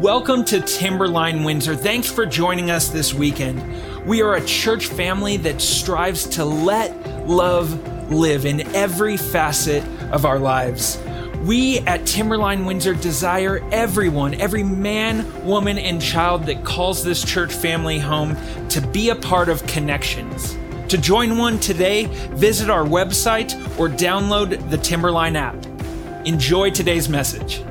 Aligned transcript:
Welcome 0.00 0.44
to 0.46 0.60
Timberline 0.60 1.42
Windsor. 1.42 1.74
Thanks 1.74 2.10
for 2.10 2.26
joining 2.26 2.70
us 2.70 2.90
this 2.90 3.14
weekend. 3.14 3.64
We 4.04 4.20
are 4.20 4.34
a 4.34 4.44
church 4.44 4.88
family 4.88 5.38
that 5.38 5.62
strives 5.62 6.26
to 6.36 6.44
let 6.44 7.26
love 7.26 8.12
live 8.12 8.44
in 8.44 8.60
every 8.76 9.16
facet 9.16 9.82
of 10.12 10.26
our 10.26 10.38
lives. 10.38 11.02
We 11.44 11.78
at 11.80 12.04
Timberline 12.04 12.66
Windsor 12.66 12.92
desire 12.92 13.66
everyone, 13.72 14.34
every 14.34 14.62
man, 14.62 15.46
woman, 15.46 15.78
and 15.78 16.00
child 16.02 16.44
that 16.44 16.62
calls 16.62 17.02
this 17.02 17.24
church 17.24 17.54
family 17.54 17.98
home 17.98 18.36
to 18.68 18.82
be 18.82 19.08
a 19.08 19.16
part 19.16 19.48
of 19.48 19.66
connections. 19.66 20.58
To 20.88 20.98
join 20.98 21.38
one 21.38 21.58
today, 21.58 22.04
visit 22.32 22.68
our 22.68 22.84
website 22.84 23.54
or 23.78 23.88
download 23.88 24.68
the 24.68 24.76
Timberline 24.76 25.36
app. 25.36 25.56
Enjoy 26.26 26.68
today's 26.68 27.08
message. 27.08 27.62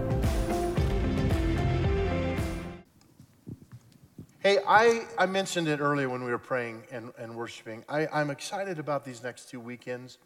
Hey, 4.45 4.59
I, 4.67 5.07
I 5.17 5.25
mentioned 5.25 5.67
it 5.67 5.79
earlier 5.79 6.07
when 6.07 6.23
we 6.23 6.29
were 6.29 6.37
praying 6.37 6.83
and, 6.91 7.11
and 7.17 7.35
worshiping. 7.35 7.83
I, 7.89 8.05
I'm 8.13 8.29
excited 8.29 8.77
about 8.77 9.03
these 9.03 9.23
next 9.23 9.49
two 9.49 9.59
weekends 9.59 10.19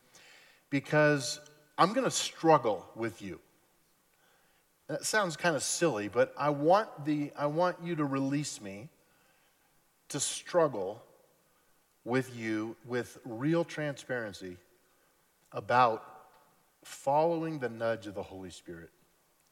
because 0.70 1.40
I'm 1.78 1.94
going 1.94 2.04
to 2.04 2.12
struggle 2.12 2.86
with 2.98 3.22
you. 3.22 3.40
That 4.88 5.06
sounds 5.06 5.38
kind 5.38 5.56
of 5.56 5.64
silly, 5.64 6.10
but 6.10 6.34
I 6.38 6.50
want, 6.50 7.06
the, 7.06 7.32
I 7.38 7.46
want 7.46 7.78
you 7.82 7.96
to 7.96 8.04
release 8.04 8.60
me 8.60 8.90
to 10.10 10.20
struggle 10.20 11.02
with 12.04 12.36
you 12.36 12.76
with 12.86 13.20
real 13.24 13.64
transparency 13.64 14.58
about 15.54 16.04
following 16.84 17.60
the 17.60 17.70
nudge 17.70 18.06
of 18.06 18.16
the 18.16 18.24
Holy 18.24 18.50
Spirit 18.50 18.90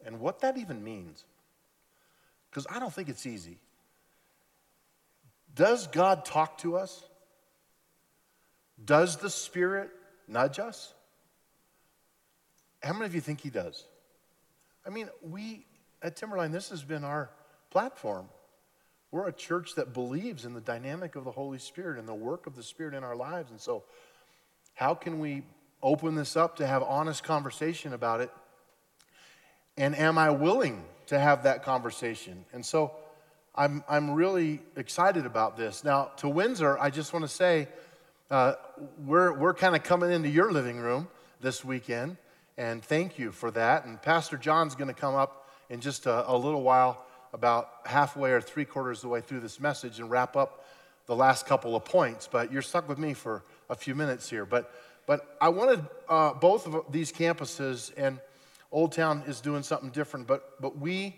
and 0.05 0.19
what 0.19 0.41
that 0.41 0.57
even 0.57 0.83
means. 0.83 1.23
Because 2.49 2.67
I 2.69 2.79
don't 2.79 2.93
think 2.93 3.07
it's 3.07 3.25
easy. 3.25 3.59
Does 5.57 5.87
God 5.87 6.23
talk 6.23 6.59
to 6.59 6.77
us? 6.77 7.03
Does 8.83 9.17
the 9.17 9.29
Spirit 9.29 9.89
nudge 10.27 10.59
us? 10.59 10.93
How 12.81 12.93
many 12.93 13.05
of 13.05 13.15
you 13.15 13.21
think 13.21 13.41
He 13.41 13.49
does? 13.49 13.83
I 14.85 14.89
mean, 14.89 15.09
we 15.21 15.65
at 16.01 16.15
Timberline, 16.15 16.51
this 16.51 16.69
has 16.69 16.83
been 16.83 17.03
our 17.03 17.29
platform. 17.71 18.29
We're 19.11 19.27
a 19.27 19.33
church 19.33 19.75
that 19.75 19.93
believes 19.93 20.45
in 20.45 20.53
the 20.53 20.61
dynamic 20.61 21.15
of 21.15 21.23
the 21.23 21.31
Holy 21.31 21.59
Spirit 21.59 21.97
and 21.97 22.07
the 22.07 22.13
work 22.13 22.45
of 22.45 22.55
the 22.55 22.63
Spirit 22.63 22.93
in 22.93 23.03
our 23.03 23.15
lives. 23.15 23.49
And 23.51 23.59
so, 23.59 23.83
how 24.75 24.93
can 24.93 25.19
we 25.19 25.43
open 25.81 26.15
this 26.15 26.37
up 26.37 26.57
to 26.57 26.67
have 26.67 26.83
honest 26.83 27.23
conversation 27.23 27.93
about 27.93 28.21
it? 28.21 28.29
And 29.75 29.95
am 29.95 30.17
I 30.17 30.29
willing 30.29 30.83
to 31.07 31.17
have 31.17 31.43
that 31.43 31.63
conversation? 31.63 32.45
And 32.53 32.65
so, 32.65 32.91
I'm, 33.59 33.83
I'm 33.89 34.11
really 34.11 34.61
excited 34.75 35.25
about 35.25 35.57
this. 35.57 35.83
Now, 35.83 36.11
to 36.17 36.29
Windsor, 36.29 36.77
I 36.77 36.91
just 36.91 37.11
want 37.11 37.23
to 37.23 37.27
say 37.27 37.67
uh, 38.29 38.53
we're, 39.03 39.33
we're 39.33 39.55
kind 39.55 39.75
of 39.75 39.81
coming 39.81 40.11
into 40.11 40.29
your 40.29 40.51
living 40.51 40.77
room 40.77 41.07
this 41.41 41.65
weekend, 41.65 42.17
and 42.55 42.83
thank 42.83 43.17
you 43.17 43.31
for 43.31 43.49
that. 43.49 43.85
And 43.85 43.99
Pastor 43.99 44.37
John's 44.37 44.75
going 44.75 44.89
to 44.89 44.93
come 44.93 45.15
up 45.15 45.49
in 45.71 45.81
just 45.81 46.05
a, 46.05 46.29
a 46.31 46.37
little 46.37 46.61
while, 46.61 47.03
about 47.33 47.69
halfway 47.85 48.31
or 48.31 48.41
three 48.41 48.63
quarters 48.63 48.99
of 48.99 49.01
the 49.03 49.07
way 49.07 49.21
through 49.21 49.39
this 49.39 49.59
message, 49.59 49.99
and 49.99 50.11
wrap 50.11 50.35
up 50.35 50.63
the 51.07 51.15
last 51.15 51.47
couple 51.47 51.75
of 51.75 51.83
points. 51.83 52.29
But 52.31 52.51
you're 52.51 52.61
stuck 52.61 52.87
with 52.87 52.99
me 52.99 53.15
for 53.15 53.43
a 53.71 53.75
few 53.75 53.95
minutes 53.95 54.29
here. 54.29 54.45
But, 54.45 54.71
but 55.07 55.35
I 55.41 55.49
wanted 55.49 55.83
uh, 56.07 56.35
both 56.35 56.67
of 56.67 56.91
these 56.91 57.11
campuses, 57.11 57.91
and 57.97 58.19
Old 58.71 58.91
Town 58.91 59.23
is 59.25 59.41
doing 59.41 59.63
something 59.63 59.89
different, 59.89 60.27
but, 60.27 60.61
but 60.61 60.77
we 60.77 61.15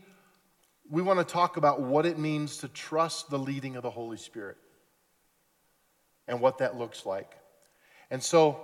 we 0.90 1.02
want 1.02 1.20
to 1.20 1.26
talk 1.26 1.58
about 1.58 1.82
what 1.82 2.06
it 2.06 2.18
means 2.18 2.58
to 2.58 2.68
trust 2.68 3.30
the 3.30 3.38
leading 3.38 3.76
of 3.76 3.84
the 3.84 3.92
Holy 3.92 4.18
Spirit 4.18 4.58
and 6.28 6.42
what 6.42 6.58
that 6.59 6.78
looks 6.78 7.06
like. 7.06 7.38
And 8.09 8.22
so 8.22 8.59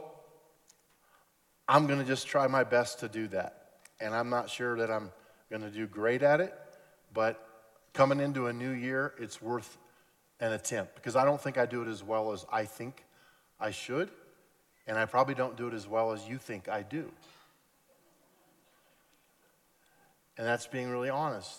I'm 1.67 1.87
going 1.87 1.99
to 1.99 2.05
just 2.05 2.27
try 2.27 2.47
my 2.47 2.63
best 2.63 2.99
to 3.01 3.07
do 3.07 3.27
that. 3.29 3.67
And 3.99 4.13
I'm 4.13 4.29
not 4.29 4.49
sure 4.49 4.77
that 4.77 4.89
I'm 4.89 5.11
going 5.49 5.61
to 5.61 5.69
do 5.69 5.85
great 5.87 6.23
at 6.23 6.41
it, 6.41 6.53
but 7.13 7.47
coming 7.93 8.19
into 8.19 8.47
a 8.47 8.53
new 8.53 8.71
year, 8.71 9.13
it's 9.19 9.41
worth 9.41 9.77
an 10.39 10.51
attempt 10.51 10.95
because 10.95 11.15
I 11.15 11.25
don't 11.25 11.39
think 11.39 11.57
I 11.57 11.65
do 11.65 11.81
it 11.81 11.87
as 11.87 12.03
well 12.03 12.31
as 12.31 12.45
I 12.51 12.65
think 12.65 13.05
I 13.59 13.71
should, 13.71 14.09
and 14.85 14.97
I 14.97 15.05
probably 15.05 15.35
don't 15.35 15.55
do 15.55 15.67
it 15.67 15.73
as 15.73 15.87
well 15.87 16.11
as 16.11 16.27
you 16.27 16.37
think 16.37 16.67
I 16.67 16.81
do. 16.81 17.09
And 20.37 20.45
that's 20.45 20.67
being 20.67 20.89
really 20.89 21.09
honest. 21.09 21.57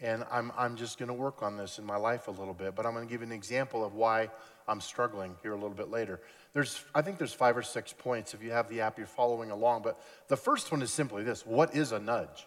And 0.00 0.24
I'm, 0.30 0.52
I'm 0.56 0.76
just 0.76 0.98
going 0.98 1.08
to 1.08 1.14
work 1.14 1.42
on 1.42 1.56
this 1.56 1.78
in 1.78 1.84
my 1.84 1.96
life 1.96 2.28
a 2.28 2.30
little 2.30 2.54
bit, 2.54 2.76
but 2.76 2.86
I'm 2.86 2.92
going 2.94 3.06
to 3.06 3.10
give 3.10 3.22
an 3.22 3.32
example 3.32 3.84
of 3.84 3.94
why 3.94 4.30
I'm 4.68 4.80
struggling 4.80 5.34
here 5.42 5.52
a 5.52 5.56
little 5.56 5.70
bit 5.70 5.90
later. 5.90 6.20
There's, 6.52 6.84
I 6.94 7.02
think 7.02 7.18
there's 7.18 7.32
five 7.32 7.56
or 7.56 7.62
six 7.62 7.92
points. 7.92 8.32
If 8.32 8.42
you 8.42 8.52
have 8.52 8.68
the 8.68 8.80
app, 8.80 8.96
you're 8.96 9.08
following 9.08 9.50
along. 9.50 9.82
But 9.82 10.00
the 10.28 10.36
first 10.36 10.70
one 10.70 10.82
is 10.82 10.92
simply 10.92 11.24
this 11.24 11.44
What 11.44 11.74
is 11.74 11.92
a 11.92 11.98
nudge? 11.98 12.46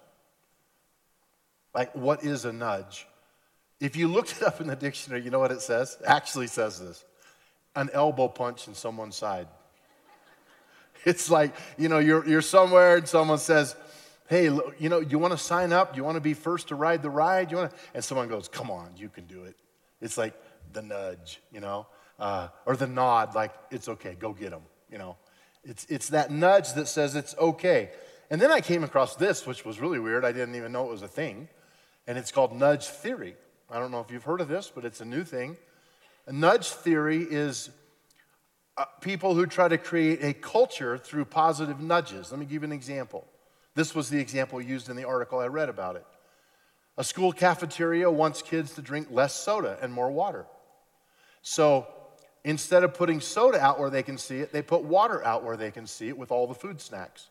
Like, 1.74 1.94
what 1.96 2.24
is 2.24 2.46
a 2.46 2.54
nudge? 2.54 3.08
If 3.80 3.96
you 3.96 4.08
looked 4.08 4.34
it 4.38 4.44
up 4.44 4.62
in 4.62 4.68
the 4.68 4.76
dictionary, 4.76 5.24
you 5.24 5.32
know 5.32 5.40
what 5.40 5.52
it 5.52 5.62
says? 5.62 5.98
It 6.00 6.06
actually 6.06 6.48
says 6.48 6.80
this 6.80 7.04
an 7.76 7.90
elbow 7.94 8.28
punch 8.28 8.68
in 8.68 8.76
someone's 8.76 9.16
side. 9.16 9.48
It's 11.04 11.32
like, 11.32 11.56
you 11.78 11.90
know, 11.90 11.98
you're, 11.98 12.28
you're 12.28 12.44
somewhere 12.44 12.98
and 12.98 13.08
someone 13.08 13.40
says, 13.40 13.76
hey, 14.32 14.46
you 14.46 14.88
know, 14.88 15.02
you 15.02 15.20
want 15.20 15.34
to 15.34 15.38
sign 15.38 15.74
up? 15.74 15.98
You 15.98 16.06
want 16.06 16.16
to 16.16 16.22
be 16.22 16.34
first 16.34 16.70
to 16.70 16.76
ride 16.76 17.02
the 17.02 17.10
ride? 17.10 17.52
You 17.52 17.58
want 17.58 17.72
to? 17.72 17.78
And 17.94 18.02
someone 18.02 18.30
goes, 18.30 18.48
come 18.48 18.72
on, 18.72 18.92
you 18.96 19.10
can 19.10 19.26
do 19.26 19.44
it. 19.44 19.58
It's 20.00 20.18
like 20.18 20.34
the 20.72 20.82
nudge, 20.82 21.42
you 21.52 21.60
know, 21.60 21.86
uh, 22.18 22.48
or 22.66 22.78
the 22.78 22.88
nod, 22.88 23.36
like 23.36 23.52
it's 23.72 23.90
okay, 23.90 24.16
go 24.18 24.32
get 24.32 24.52
them, 24.52 24.62
you 24.90 24.98
know. 24.98 25.18
It's, 25.66 25.86
it's 25.90 26.08
that 26.10 26.32
nudge 26.32 26.72
that 26.76 26.88
says 26.88 27.14
it's 27.14 27.36
okay. 27.38 27.90
And 28.30 28.42
then 28.42 28.54
I 28.54 28.62
came 28.62 28.86
across 28.86 29.18
this, 29.18 29.46
which 29.46 29.66
was 29.66 29.82
really 29.82 30.00
weird. 30.00 30.24
I 30.24 30.32
didn't 30.32 30.56
even 30.56 30.72
know 30.72 30.86
it 30.88 30.92
was 30.92 31.02
a 31.02 31.10
thing. 31.10 31.50
And 32.08 32.18
it's 32.18 32.32
called 32.32 32.56
nudge 32.56 32.88
theory. 32.88 33.36
I 33.70 33.80
don't 33.80 33.92
know 33.92 34.00
if 34.00 34.10
you've 34.12 34.24
heard 34.24 34.40
of 34.40 34.48
this, 34.48 34.72
but 34.74 34.86
it's 34.86 35.02
a 35.02 35.06
new 35.06 35.26
thing. 35.26 35.58
A 36.28 36.32
nudge 36.32 36.70
theory 36.70 37.28
is 37.30 37.70
uh, 38.78 38.86
people 39.02 39.36
who 39.36 39.46
try 39.46 39.68
to 39.68 39.78
create 39.78 40.24
a 40.24 40.34
culture 40.34 40.98
through 40.98 41.26
positive 41.26 41.82
nudges. 41.82 42.32
Let 42.32 42.40
me 42.40 42.46
give 42.46 42.62
you 42.62 42.68
an 42.68 42.72
example. 42.72 43.28
This 43.76 43.96
was 43.96 44.10
the 44.10 44.20
example 44.20 44.62
used 44.62 44.90
in 44.90 44.96
the 44.96 45.06
article 45.06 45.40
I 45.40 45.48
read 45.48 45.70
about 45.70 45.96
it. 45.96 46.06
A 46.98 47.04
school 47.04 47.32
cafeteria 47.32 48.12
wants 48.12 48.42
kids 48.42 48.74
to 48.74 48.82
drink 48.82 49.08
less 49.10 49.34
soda 49.34 49.78
and 49.82 49.94
more 49.94 50.12
water. 50.12 50.46
So 51.42 51.88
instead 52.44 52.84
of 52.84 52.94
putting 52.94 53.22
soda 53.22 53.60
out 53.60 53.80
where 53.80 53.90
they 53.90 54.04
can 54.04 54.18
see 54.18 54.40
it, 54.40 54.52
they 54.52 54.62
put 54.62 54.84
water 54.84 55.24
out 55.24 55.44
where 55.44 55.58
they 55.58 55.72
can 55.72 55.88
see 55.88 56.10
it 56.10 56.18
with 56.18 56.32
all 56.32 56.48
the 56.48 56.54
food 56.54 56.82
snacks. 56.82 57.30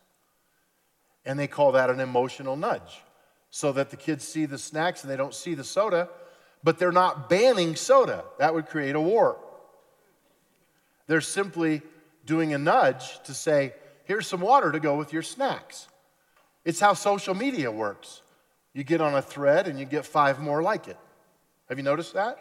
And 1.25 1.37
they 1.37 1.47
call 1.47 1.73
that 1.73 1.89
an 1.89 1.99
emotional 1.99 2.55
nudge 2.55 3.01
so 3.51 3.71
that 3.73 3.91
the 3.91 3.97
kids 3.97 4.27
see 4.27 4.45
the 4.45 4.57
snacks 4.57 5.03
and 5.03 5.11
they 5.11 5.17
don't 5.17 5.35
see 5.35 5.53
the 5.53 5.63
soda, 5.63 6.09
but 6.63 6.79
they're 6.79 6.91
not 6.91 7.29
banning 7.29 7.75
soda. 7.75 8.23
That 8.39 8.53
would 8.53 8.65
create 8.65 8.95
a 8.95 9.01
war. 9.01 9.37
They're 11.07 11.21
simply 11.21 11.81
doing 12.25 12.53
a 12.53 12.57
nudge 12.57 13.21
to 13.23 13.33
say, 13.33 13.73
here's 14.05 14.25
some 14.25 14.41
water 14.41 14.71
to 14.71 14.79
go 14.79 14.95
with 14.95 15.13
your 15.13 15.21
snacks. 15.21 15.87
It's 16.63 16.79
how 16.79 16.93
social 16.93 17.33
media 17.33 17.71
works. 17.71 18.21
You 18.73 18.83
get 18.83 19.01
on 19.01 19.15
a 19.15 19.21
thread 19.21 19.67
and 19.67 19.79
you 19.79 19.85
get 19.85 20.05
five 20.05 20.39
more 20.39 20.61
like 20.61 20.87
it. 20.87 20.97
Have 21.69 21.77
you 21.77 21.83
noticed 21.83 22.13
that? 22.13 22.37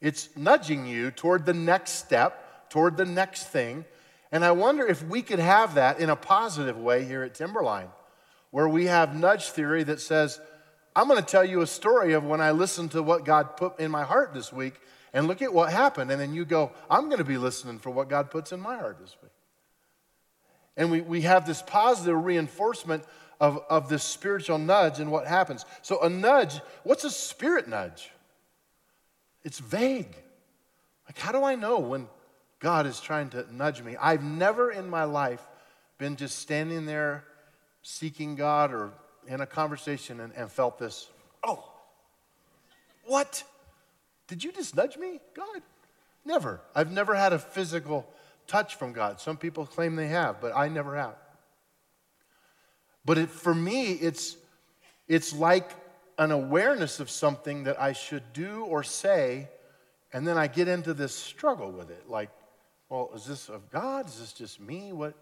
It's 0.00 0.28
nudging 0.36 0.86
you 0.86 1.10
toward 1.10 1.46
the 1.46 1.54
next 1.54 1.92
step, 1.92 2.68
toward 2.70 2.96
the 2.96 3.06
next 3.06 3.44
thing. 3.44 3.84
And 4.32 4.44
I 4.44 4.50
wonder 4.50 4.86
if 4.86 5.02
we 5.02 5.22
could 5.22 5.38
have 5.38 5.76
that 5.76 6.00
in 6.00 6.10
a 6.10 6.16
positive 6.16 6.76
way 6.76 7.04
here 7.04 7.22
at 7.22 7.34
Timberline, 7.34 7.88
where 8.50 8.68
we 8.68 8.86
have 8.86 9.14
nudge 9.14 9.50
theory 9.50 9.84
that 9.84 10.00
says, 10.00 10.40
I'm 10.96 11.08
going 11.08 11.20
to 11.20 11.26
tell 11.26 11.44
you 11.44 11.60
a 11.60 11.66
story 11.66 12.12
of 12.12 12.24
when 12.24 12.40
I 12.40 12.50
listened 12.50 12.92
to 12.92 13.02
what 13.02 13.24
God 13.24 13.56
put 13.56 13.80
in 13.80 13.90
my 13.90 14.04
heart 14.04 14.34
this 14.34 14.52
week, 14.52 14.74
and 15.12 15.28
look 15.28 15.42
at 15.42 15.52
what 15.52 15.70
happened. 15.72 16.10
And 16.10 16.20
then 16.20 16.34
you 16.34 16.44
go, 16.44 16.72
I'm 16.90 17.06
going 17.06 17.18
to 17.18 17.24
be 17.24 17.38
listening 17.38 17.78
for 17.78 17.90
what 17.90 18.08
God 18.08 18.30
puts 18.30 18.50
in 18.50 18.60
my 18.60 18.76
heart 18.76 18.98
this 19.00 19.16
week. 19.22 19.30
And 20.76 20.90
we, 20.90 21.00
we 21.00 21.20
have 21.22 21.46
this 21.46 21.62
positive 21.62 22.24
reinforcement 22.24 23.04
of, 23.40 23.60
of 23.68 23.88
this 23.88 24.02
spiritual 24.02 24.58
nudge 24.58 25.00
and 25.00 25.10
what 25.10 25.26
happens. 25.26 25.64
So, 25.82 26.00
a 26.02 26.08
nudge, 26.08 26.60
what's 26.82 27.04
a 27.04 27.10
spirit 27.10 27.68
nudge? 27.68 28.10
It's 29.44 29.58
vague. 29.58 30.14
Like, 31.06 31.18
how 31.18 31.32
do 31.32 31.44
I 31.44 31.54
know 31.54 31.78
when 31.78 32.08
God 32.60 32.86
is 32.86 33.00
trying 33.00 33.30
to 33.30 33.46
nudge 33.54 33.82
me? 33.82 33.96
I've 34.00 34.24
never 34.24 34.70
in 34.70 34.88
my 34.88 35.04
life 35.04 35.42
been 35.98 36.16
just 36.16 36.38
standing 36.38 36.86
there 36.86 37.24
seeking 37.82 38.34
God 38.34 38.72
or 38.72 38.92
in 39.26 39.40
a 39.40 39.46
conversation 39.46 40.20
and, 40.20 40.32
and 40.34 40.50
felt 40.50 40.78
this, 40.78 41.08
oh, 41.42 41.64
what? 43.06 43.44
Did 44.26 44.42
you 44.42 44.52
just 44.52 44.74
nudge 44.74 44.96
me, 44.96 45.20
God? 45.34 45.62
Never. 46.24 46.60
I've 46.74 46.90
never 46.90 47.14
had 47.14 47.32
a 47.32 47.38
physical 47.38 48.08
touch 48.46 48.76
from 48.76 48.92
God. 48.92 49.20
Some 49.20 49.36
people 49.36 49.66
claim 49.66 49.96
they 49.96 50.08
have, 50.08 50.40
but 50.40 50.56
I 50.56 50.68
never 50.68 50.96
have. 50.96 51.16
But 53.04 53.18
it, 53.18 53.30
for 53.30 53.54
me, 53.54 53.92
it's, 53.92 54.36
it's 55.08 55.32
like 55.34 55.70
an 56.18 56.30
awareness 56.30 57.00
of 57.00 57.10
something 57.10 57.64
that 57.64 57.80
I 57.80 57.92
should 57.92 58.32
do 58.32 58.64
or 58.64 58.82
say, 58.82 59.48
and 60.12 60.26
then 60.26 60.38
I 60.38 60.46
get 60.46 60.68
into 60.68 60.94
this 60.94 61.14
struggle 61.14 61.70
with 61.70 61.90
it. 61.90 62.08
Like, 62.08 62.30
well, 62.88 63.10
is 63.14 63.24
this 63.24 63.48
of 63.48 63.70
God? 63.70 64.06
Is 64.06 64.18
this 64.20 64.32
just 64.32 64.60
me? 64.60 64.92
What? 64.92 65.14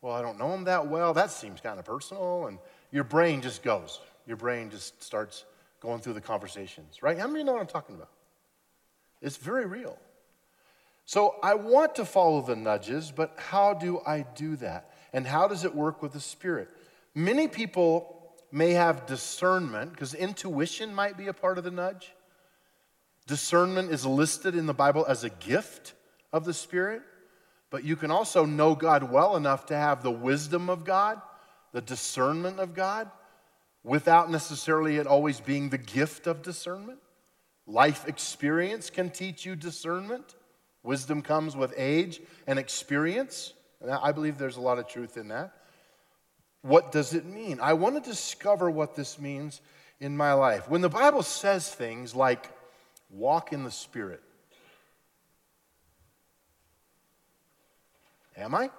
Well, 0.00 0.14
I 0.14 0.22
don't 0.22 0.38
know 0.38 0.52
him 0.52 0.64
that 0.64 0.88
well. 0.88 1.12
That 1.14 1.30
seems 1.30 1.60
kind 1.60 1.78
of 1.78 1.84
personal. 1.84 2.46
And 2.46 2.58
your 2.90 3.04
brain 3.04 3.40
just 3.40 3.62
goes. 3.62 4.00
Your 4.26 4.36
brain 4.36 4.70
just 4.70 5.02
starts 5.02 5.44
going 5.80 6.00
through 6.00 6.12
the 6.12 6.20
conversations, 6.20 7.02
right? 7.02 7.18
How 7.18 7.26
many 7.26 7.42
know 7.42 7.52
what 7.52 7.60
I'm 7.60 7.66
talking 7.66 7.96
about? 7.96 8.10
It's 9.20 9.36
very 9.36 9.66
real. 9.66 9.98
So 11.04 11.36
I 11.42 11.54
want 11.54 11.96
to 11.96 12.04
follow 12.04 12.40
the 12.40 12.56
nudges, 12.56 13.12
but 13.14 13.34
how 13.36 13.74
do 13.74 14.00
I 14.06 14.24
do 14.34 14.56
that? 14.56 14.90
And 15.12 15.26
how 15.26 15.48
does 15.48 15.64
it 15.64 15.74
work 15.74 16.00
with 16.02 16.12
the 16.12 16.20
Spirit? 16.20 16.68
Many 17.14 17.48
people 17.48 18.34
may 18.50 18.72
have 18.72 19.06
discernment, 19.06 19.92
because 19.92 20.14
intuition 20.14 20.94
might 20.94 21.16
be 21.16 21.26
a 21.26 21.32
part 21.32 21.58
of 21.58 21.64
the 21.64 21.70
nudge. 21.70 22.12
Discernment 23.26 23.90
is 23.90 24.04
listed 24.04 24.54
in 24.54 24.66
the 24.66 24.74
Bible 24.74 25.04
as 25.06 25.24
a 25.24 25.30
gift 25.30 25.94
of 26.32 26.44
the 26.44 26.54
Spirit, 26.54 27.02
but 27.70 27.84
you 27.84 27.96
can 27.96 28.10
also 28.10 28.44
know 28.44 28.74
God 28.74 29.10
well 29.10 29.36
enough 29.36 29.66
to 29.66 29.74
have 29.74 30.02
the 30.02 30.10
wisdom 30.10 30.68
of 30.68 30.84
God, 30.84 31.20
the 31.72 31.80
discernment 31.80 32.60
of 32.60 32.74
God, 32.74 33.10
without 33.82 34.30
necessarily 34.30 34.96
it 34.96 35.06
always 35.06 35.40
being 35.40 35.70
the 35.70 35.78
gift 35.78 36.26
of 36.26 36.42
discernment. 36.42 36.98
Life 37.66 38.06
experience 38.06 38.90
can 38.90 39.10
teach 39.10 39.46
you 39.46 39.56
discernment. 39.56 40.34
Wisdom 40.82 41.22
comes 41.22 41.56
with 41.56 41.72
age 41.76 42.20
and 42.46 42.58
experience. 42.58 43.52
I 43.88 44.12
believe 44.12 44.38
there's 44.38 44.56
a 44.56 44.60
lot 44.60 44.78
of 44.78 44.88
truth 44.88 45.16
in 45.16 45.28
that. 45.28 45.52
What 46.62 46.92
does 46.92 47.14
it 47.14 47.24
mean? 47.24 47.58
I 47.60 47.72
want 47.72 48.02
to 48.02 48.10
discover 48.10 48.70
what 48.70 48.94
this 48.94 49.18
means 49.18 49.60
in 50.00 50.16
my 50.16 50.32
life. 50.32 50.68
When 50.68 50.80
the 50.80 50.88
Bible 50.88 51.22
says 51.22 51.72
things 51.72 52.14
like 52.14 52.50
walk 53.10 53.52
in 53.52 53.64
the 53.64 53.70
Spirit, 53.70 54.22
am 58.36 58.54
I? 58.54 58.70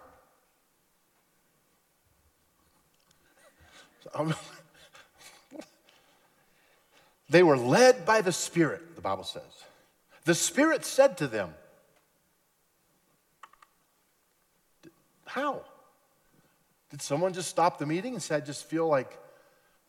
they 7.29 7.43
were 7.43 7.57
led 7.57 8.05
by 8.05 8.21
the 8.21 8.31
Spirit, 8.31 8.95
the 8.95 9.01
Bible 9.01 9.23
says. 9.23 9.43
The 10.25 10.35
Spirit 10.35 10.85
said 10.85 11.17
to 11.17 11.27
them, 11.27 11.53
How? 15.33 15.63
Did 16.91 17.01
someone 17.01 17.33
just 17.33 17.49
stop 17.49 17.79
the 17.79 17.87
meeting 17.87 18.13
and 18.13 18.21
say, 18.21 18.35
I 18.35 18.39
just 18.39 18.65
feel 18.69 18.87
like, 18.87 19.17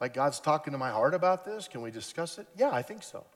like 0.00 0.14
God's 0.14 0.40
talking 0.40 0.72
to 0.72 0.78
my 0.78 0.88
heart 0.88 1.12
about 1.12 1.44
this? 1.44 1.68
Can 1.68 1.82
we 1.82 1.90
discuss 1.90 2.38
it? 2.38 2.46
Yeah, 2.56 2.70
I 2.72 2.80
think 2.80 3.02
so. 3.02 3.26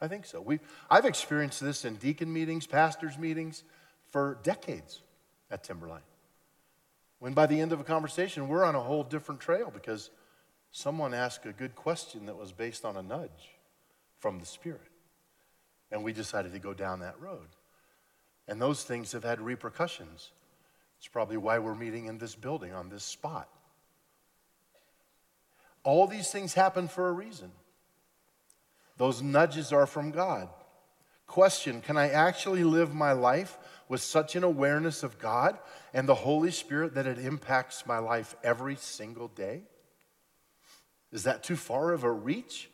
I 0.00 0.08
think 0.08 0.26
so. 0.26 0.40
We, 0.40 0.58
I've 0.90 1.04
experienced 1.04 1.60
this 1.60 1.84
in 1.84 1.94
deacon 1.96 2.32
meetings, 2.32 2.66
pastors' 2.66 3.16
meetings 3.16 3.62
for 4.10 4.38
decades 4.42 5.02
at 5.52 5.62
Timberline. 5.62 6.02
When 7.20 7.32
by 7.32 7.46
the 7.46 7.60
end 7.60 7.70
of 7.70 7.78
a 7.78 7.84
conversation, 7.84 8.48
we're 8.48 8.64
on 8.64 8.74
a 8.74 8.80
whole 8.80 9.04
different 9.04 9.40
trail 9.40 9.70
because 9.72 10.10
someone 10.72 11.14
asked 11.14 11.46
a 11.46 11.52
good 11.52 11.76
question 11.76 12.26
that 12.26 12.36
was 12.36 12.50
based 12.50 12.84
on 12.84 12.96
a 12.96 13.02
nudge 13.04 13.54
from 14.18 14.40
the 14.40 14.46
Spirit. 14.46 14.80
And 15.92 16.02
we 16.02 16.12
decided 16.12 16.52
to 16.54 16.58
go 16.58 16.74
down 16.74 16.98
that 17.00 17.20
road. 17.20 17.46
And 18.48 18.60
those 18.60 18.82
things 18.82 19.12
have 19.12 19.22
had 19.22 19.40
repercussions. 19.40 20.32
It's 20.98 21.08
probably 21.08 21.36
why 21.36 21.58
we're 21.58 21.74
meeting 21.74 22.06
in 22.06 22.18
this 22.18 22.34
building 22.34 22.72
on 22.72 22.88
this 22.88 23.04
spot. 23.04 23.48
All 25.84 26.06
these 26.06 26.30
things 26.30 26.54
happen 26.54 26.88
for 26.88 27.08
a 27.08 27.12
reason. 27.12 27.52
Those 28.96 29.22
nudges 29.22 29.72
are 29.72 29.86
from 29.86 30.10
God. 30.10 30.48
Question 31.26 31.80
Can 31.80 31.96
I 31.96 32.10
actually 32.10 32.64
live 32.64 32.94
my 32.94 33.12
life 33.12 33.58
with 33.88 34.00
such 34.00 34.34
an 34.34 34.42
awareness 34.42 35.02
of 35.02 35.18
God 35.18 35.58
and 35.94 36.08
the 36.08 36.14
Holy 36.14 36.50
Spirit 36.50 36.94
that 36.94 37.06
it 37.06 37.18
impacts 37.18 37.86
my 37.86 37.98
life 37.98 38.34
every 38.42 38.74
single 38.74 39.28
day? 39.28 39.62
Is 41.12 41.22
that 41.22 41.42
too 41.42 41.56
far 41.56 41.92
of 41.92 42.04
a 42.04 42.10
reach? 42.10 42.70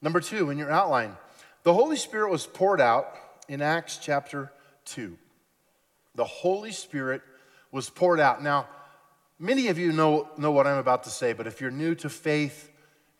Number 0.00 0.20
two, 0.20 0.50
in 0.50 0.58
your 0.58 0.70
outline, 0.70 1.16
the 1.64 1.74
Holy 1.74 1.96
Spirit 1.96 2.30
was 2.30 2.46
poured 2.46 2.80
out 2.80 3.14
in 3.48 3.60
Acts 3.60 3.98
chapter 3.98 4.52
2 4.86 5.18
the 6.16 6.24
Holy 6.24 6.72
Spirit 6.72 7.22
was 7.70 7.90
poured 7.90 8.20
out. 8.20 8.42
Now, 8.42 8.66
many 9.38 9.68
of 9.68 9.78
you 9.78 9.92
know, 9.92 10.28
know 10.36 10.50
what 10.50 10.66
I'm 10.66 10.78
about 10.78 11.04
to 11.04 11.10
say, 11.10 11.32
but 11.32 11.46
if 11.46 11.60
you're 11.60 11.70
new 11.70 11.94
to 11.96 12.08
faith 12.08 12.70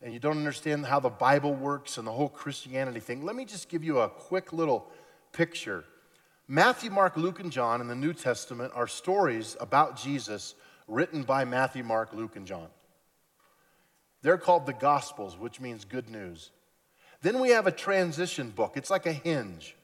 and 0.03 0.13
you 0.13 0.19
don't 0.19 0.39
understand 0.39 0.87
how 0.87 1.01
the 1.01 1.11
Bible 1.11 1.55
works 1.55 1.99
and 1.99 2.07
the 2.07 2.13
whole 2.13 2.29
Christianity 2.29 3.01
thing, 3.01 3.25
let 3.25 3.37
me 3.37 3.45
just 3.45 3.69
give 3.69 3.85
you 3.85 4.01
a 4.01 4.09
quick 4.09 4.53
little 4.53 4.91
picture. 5.33 5.85
Matthew, 6.49 6.91
Mark, 6.91 7.17
Luke, 7.17 7.41
and 7.41 7.53
John 7.53 7.81
in 7.81 7.89
the 7.89 7.95
New 7.95 8.13
Testament 8.13 8.73
are 8.75 8.87
stories 8.87 9.57
about 9.61 9.97
Jesus 9.97 10.55
written 10.89 11.23
by 11.23 11.45
Matthew, 11.45 11.83
Mark, 11.83 12.13
Luke, 12.13 12.37
and 12.37 12.47
John. 12.47 12.69
They're 14.23 14.39
called 14.39 14.67
the 14.67 14.73
Gospels, 14.73 15.37
which 15.37 15.61
means 15.61 15.85
good 15.85 16.09
news. 16.09 16.51
Then 17.23 17.41
we 17.41 17.51
have 17.51 17.67
a 17.67 17.73
transition 17.73 18.51
book, 18.51 18.77
it's 18.77 18.91
like 18.91 19.07
a 19.07 19.13
hinge. 19.13 19.77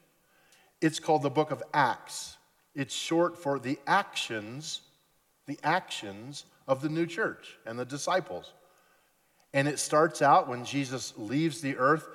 It's 0.81 0.99
called 0.99 1.23
the 1.23 1.31
book 1.31 1.53
of 1.53 1.63
Acts. 1.73 2.37
It's 2.75 2.95
short 2.95 3.37
for 3.37 3.59
the 3.59 3.79
actions, 3.87 4.81
the 5.47 5.59
actions 5.63 6.45
of 6.67 6.81
the 6.81 6.89
new 6.89 7.07
church 7.07 7.59
and 7.67 7.79
the 7.79 7.85
disciples. 7.85 8.53
And 9.53 9.69
it 9.69 9.79
starts 9.79 10.23
out 10.23 10.49
when 10.49 10.65
Jesus 10.65 11.13
leaves 11.17 11.61
the 11.61 11.77
earth. 11.77 12.09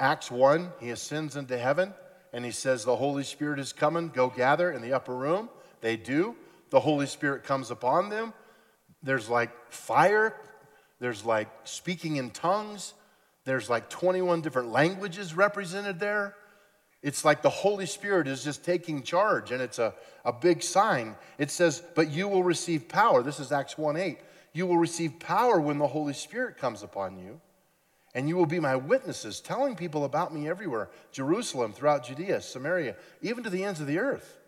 Acts 0.00 0.30
1, 0.30 0.72
he 0.80 0.90
ascends 0.90 1.36
into 1.36 1.56
heaven 1.56 1.94
and 2.32 2.44
he 2.44 2.50
says, 2.50 2.84
The 2.84 2.96
Holy 2.96 3.22
Spirit 3.22 3.60
is 3.60 3.72
coming, 3.72 4.08
go 4.08 4.28
gather 4.28 4.72
in 4.72 4.82
the 4.82 4.92
upper 4.92 5.14
room. 5.14 5.48
They 5.80 5.96
do. 5.96 6.34
The 6.70 6.80
Holy 6.80 7.06
Spirit 7.06 7.44
comes 7.44 7.70
upon 7.70 8.08
them. 8.08 8.32
There's 9.02 9.28
like 9.28 9.50
fire, 9.70 10.34
there's 10.98 11.24
like 11.24 11.48
speaking 11.64 12.16
in 12.16 12.30
tongues, 12.30 12.94
there's 13.44 13.70
like 13.70 13.90
21 13.90 14.40
different 14.40 14.70
languages 14.72 15.34
represented 15.34 16.00
there. 16.00 16.34
It's 17.04 17.22
like 17.22 17.42
the 17.42 17.50
Holy 17.50 17.84
Spirit 17.84 18.26
is 18.26 18.42
just 18.42 18.64
taking 18.64 19.02
charge, 19.02 19.50
and 19.50 19.60
it's 19.60 19.78
a, 19.78 19.92
a 20.24 20.32
big 20.32 20.62
sign. 20.62 21.16
It 21.36 21.50
says, 21.50 21.82
But 21.94 22.08
you 22.08 22.26
will 22.28 22.42
receive 22.42 22.88
power. 22.88 23.22
This 23.22 23.38
is 23.38 23.52
Acts 23.52 23.76
1 23.76 23.98
8. 23.98 24.18
You 24.54 24.66
will 24.66 24.78
receive 24.78 25.18
power 25.18 25.60
when 25.60 25.78
the 25.78 25.86
Holy 25.86 26.14
Spirit 26.14 26.56
comes 26.56 26.82
upon 26.82 27.18
you, 27.18 27.42
and 28.14 28.26
you 28.26 28.36
will 28.36 28.46
be 28.46 28.58
my 28.58 28.74
witnesses, 28.74 29.40
telling 29.40 29.76
people 29.76 30.06
about 30.06 30.32
me 30.32 30.48
everywhere 30.48 30.88
Jerusalem, 31.12 31.74
throughout 31.74 32.06
Judea, 32.06 32.40
Samaria, 32.40 32.96
even 33.20 33.44
to 33.44 33.50
the 33.50 33.64
ends 33.64 33.82
of 33.82 33.86
the 33.86 33.98
earth. 33.98 34.38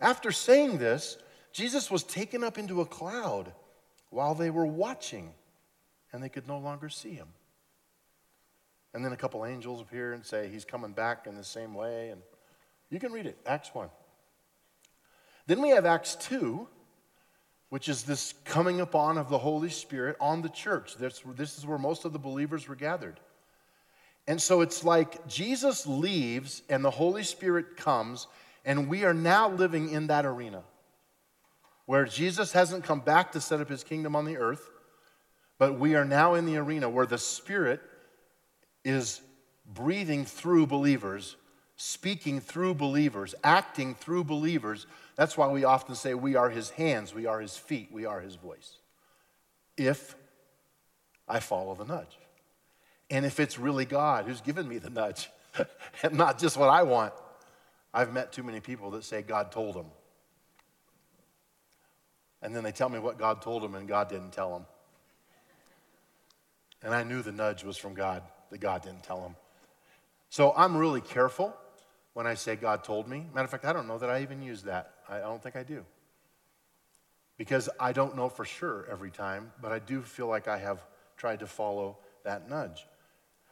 After 0.00 0.30
saying 0.30 0.78
this, 0.78 1.18
Jesus 1.52 1.90
was 1.90 2.04
taken 2.04 2.44
up 2.44 2.56
into 2.56 2.82
a 2.82 2.86
cloud 2.86 3.52
while 4.10 4.36
they 4.36 4.50
were 4.50 4.64
watching, 4.64 5.32
and 6.12 6.22
they 6.22 6.28
could 6.28 6.46
no 6.46 6.58
longer 6.58 6.88
see 6.88 7.14
him. 7.14 7.26
And 8.92 9.04
then 9.04 9.12
a 9.12 9.16
couple 9.16 9.44
angels 9.46 9.80
appear 9.80 10.12
and 10.12 10.24
say 10.24 10.48
he's 10.48 10.64
coming 10.64 10.92
back 10.92 11.26
in 11.26 11.36
the 11.36 11.44
same 11.44 11.74
way. 11.74 12.10
And 12.10 12.22
you 12.90 12.98
can 12.98 13.12
read 13.12 13.26
it, 13.26 13.38
Acts 13.46 13.74
1. 13.74 13.88
Then 15.46 15.62
we 15.62 15.70
have 15.70 15.86
Acts 15.86 16.16
2, 16.16 16.66
which 17.68 17.88
is 17.88 18.02
this 18.02 18.34
coming 18.44 18.80
upon 18.80 19.16
of 19.16 19.28
the 19.28 19.38
Holy 19.38 19.70
Spirit 19.70 20.16
on 20.20 20.42
the 20.42 20.48
church. 20.48 20.96
This, 20.96 21.22
this 21.36 21.56
is 21.56 21.66
where 21.66 21.78
most 21.78 22.04
of 22.04 22.12
the 22.12 22.18
believers 22.18 22.68
were 22.68 22.74
gathered. 22.74 23.20
And 24.26 24.40
so 24.40 24.60
it's 24.60 24.84
like 24.84 25.26
Jesus 25.26 25.86
leaves 25.86 26.62
and 26.68 26.84
the 26.84 26.90
Holy 26.90 27.22
Spirit 27.22 27.76
comes, 27.76 28.26
and 28.64 28.88
we 28.88 29.04
are 29.04 29.14
now 29.14 29.48
living 29.48 29.90
in 29.90 30.08
that 30.08 30.26
arena 30.26 30.62
where 31.86 32.04
Jesus 32.04 32.52
hasn't 32.52 32.84
come 32.84 33.00
back 33.00 33.32
to 33.32 33.40
set 33.40 33.60
up 33.60 33.68
his 33.68 33.82
kingdom 33.82 34.14
on 34.14 34.24
the 34.24 34.36
earth, 34.36 34.70
but 35.58 35.76
we 35.76 35.96
are 35.96 36.04
now 36.04 36.34
in 36.34 36.46
the 36.46 36.56
arena 36.56 36.88
where 36.88 37.06
the 37.06 37.18
Spirit 37.18 37.80
is 38.84 39.20
breathing 39.66 40.24
through 40.24 40.66
believers, 40.66 41.36
speaking 41.76 42.40
through 42.40 42.74
believers, 42.74 43.34
acting 43.44 43.94
through 43.94 44.24
believers. 44.24 44.86
That's 45.16 45.36
why 45.36 45.48
we 45.48 45.64
often 45.64 45.94
say 45.94 46.14
we 46.14 46.36
are 46.36 46.50
his 46.50 46.70
hands, 46.70 47.14
we 47.14 47.26
are 47.26 47.40
his 47.40 47.56
feet, 47.56 47.90
we 47.92 48.04
are 48.04 48.20
his 48.20 48.36
voice. 48.36 48.76
If 49.76 50.14
I 51.28 51.40
follow 51.40 51.74
the 51.74 51.84
nudge. 51.84 52.18
And 53.08 53.24
if 53.24 53.40
it's 53.40 53.58
really 53.58 53.84
God 53.84 54.26
who's 54.26 54.40
given 54.40 54.68
me 54.68 54.78
the 54.78 54.90
nudge 54.90 55.30
and 56.02 56.14
not 56.14 56.38
just 56.38 56.56
what 56.56 56.68
I 56.68 56.82
want. 56.82 57.12
I've 57.92 58.12
met 58.12 58.32
too 58.32 58.42
many 58.42 58.60
people 58.60 58.90
that 58.92 59.04
say 59.04 59.22
God 59.22 59.50
told 59.50 59.74
them. 59.74 59.86
And 62.42 62.54
then 62.54 62.62
they 62.62 62.72
tell 62.72 62.88
me 62.88 62.98
what 62.98 63.18
God 63.18 63.42
told 63.42 63.62
them 63.62 63.74
and 63.74 63.86
God 63.88 64.08
didn't 64.08 64.32
tell 64.32 64.52
them. 64.52 64.66
And 66.82 66.94
I 66.94 67.02
knew 67.02 67.20
the 67.20 67.32
nudge 67.32 67.64
was 67.64 67.76
from 67.76 67.94
God 67.94 68.22
that 68.50 68.60
God 68.60 68.82
didn't 68.82 69.02
tell 69.02 69.22
him. 69.22 69.36
So 70.28 70.52
I'm 70.56 70.76
really 70.76 71.00
careful 71.00 71.54
when 72.14 72.26
I 72.26 72.34
say 72.34 72.56
God 72.56 72.84
told 72.84 73.08
me. 73.08 73.26
Matter 73.34 73.44
of 73.44 73.50
fact, 73.50 73.64
I 73.64 73.72
don't 73.72 73.88
know 73.88 73.98
that 73.98 74.10
I 74.10 74.22
even 74.22 74.42
use 74.42 74.62
that. 74.62 74.94
I 75.08 75.18
don't 75.18 75.42
think 75.42 75.56
I 75.56 75.62
do. 75.62 75.84
Because 77.36 77.68
I 77.78 77.92
don't 77.92 78.16
know 78.16 78.28
for 78.28 78.44
sure 78.44 78.86
every 78.90 79.10
time, 79.10 79.52
but 79.62 79.72
I 79.72 79.78
do 79.78 80.02
feel 80.02 80.26
like 80.26 80.46
I 80.46 80.58
have 80.58 80.82
tried 81.16 81.40
to 81.40 81.46
follow 81.46 81.98
that 82.24 82.48
nudge. 82.48 82.86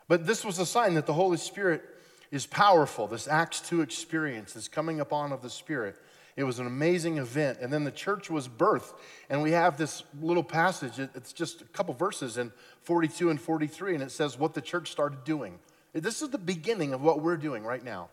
But 0.09 0.27
this 0.27 0.45
was 0.45 0.59
a 0.59 0.67
sign 0.67 0.95
that 0.95 1.07
the 1.07 1.13
Holy 1.13 1.37
Spirit 1.37 1.83
is 2.31 2.47
powerful. 2.47 3.07
This 3.07 3.29
Acts 3.29 3.61
2 3.61 3.81
experience, 3.81 4.53
this 4.53 4.69
coming 4.69 5.01
upon 5.01 5.33
of 5.33 5.43
the 5.43 5.51
Spirit. 5.51 5.97
It 6.39 6.45
was 6.45 6.61
an 6.61 6.69
amazing 6.69 7.19
event. 7.19 7.59
And 7.61 7.73
then 7.73 7.83
the 7.83 7.91
church 7.91 8.31
was 8.31 8.47
birthed. 8.47 8.95
And 9.29 9.43
we 9.43 9.51
have 9.51 9.77
this 9.77 10.05
little 10.23 10.45
passage, 10.45 11.01
it's 11.01 11.33
just 11.33 11.63
a 11.63 11.65
couple 11.65 11.95
verses 11.95 12.39
in 12.39 12.53
42 12.83 13.31
and 13.31 13.41
43, 13.41 13.95
and 13.95 14.05
it 14.05 14.13
says 14.13 14.39
what 14.39 14.55
the 14.55 14.61
church 14.61 14.93
started 14.93 15.25
doing. 15.25 15.59
This 15.93 16.23
is 16.23 16.29
the 16.29 16.39
beginning 16.39 16.95
of 16.95 17.03
what 17.03 17.23
we're 17.23 17.37
doing 17.37 17.65
right 17.65 17.83
now. 17.83 18.11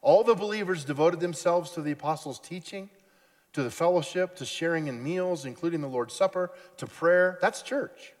All 0.00 0.24
the 0.24 0.34
believers 0.34 0.82
devoted 0.82 1.20
themselves 1.20 1.72
to 1.72 1.82
the 1.82 1.90
apostles' 1.92 2.38
teaching, 2.38 2.88
to 3.52 3.62
the 3.62 3.70
fellowship, 3.70 4.36
to 4.36 4.46
sharing 4.46 4.86
in 4.86 5.04
meals, 5.04 5.44
including 5.44 5.82
the 5.82 5.88
Lord's 5.88 6.14
Supper, 6.14 6.50
to 6.78 6.86
prayer. 6.86 7.36
That's 7.42 7.60
church. 7.60 8.14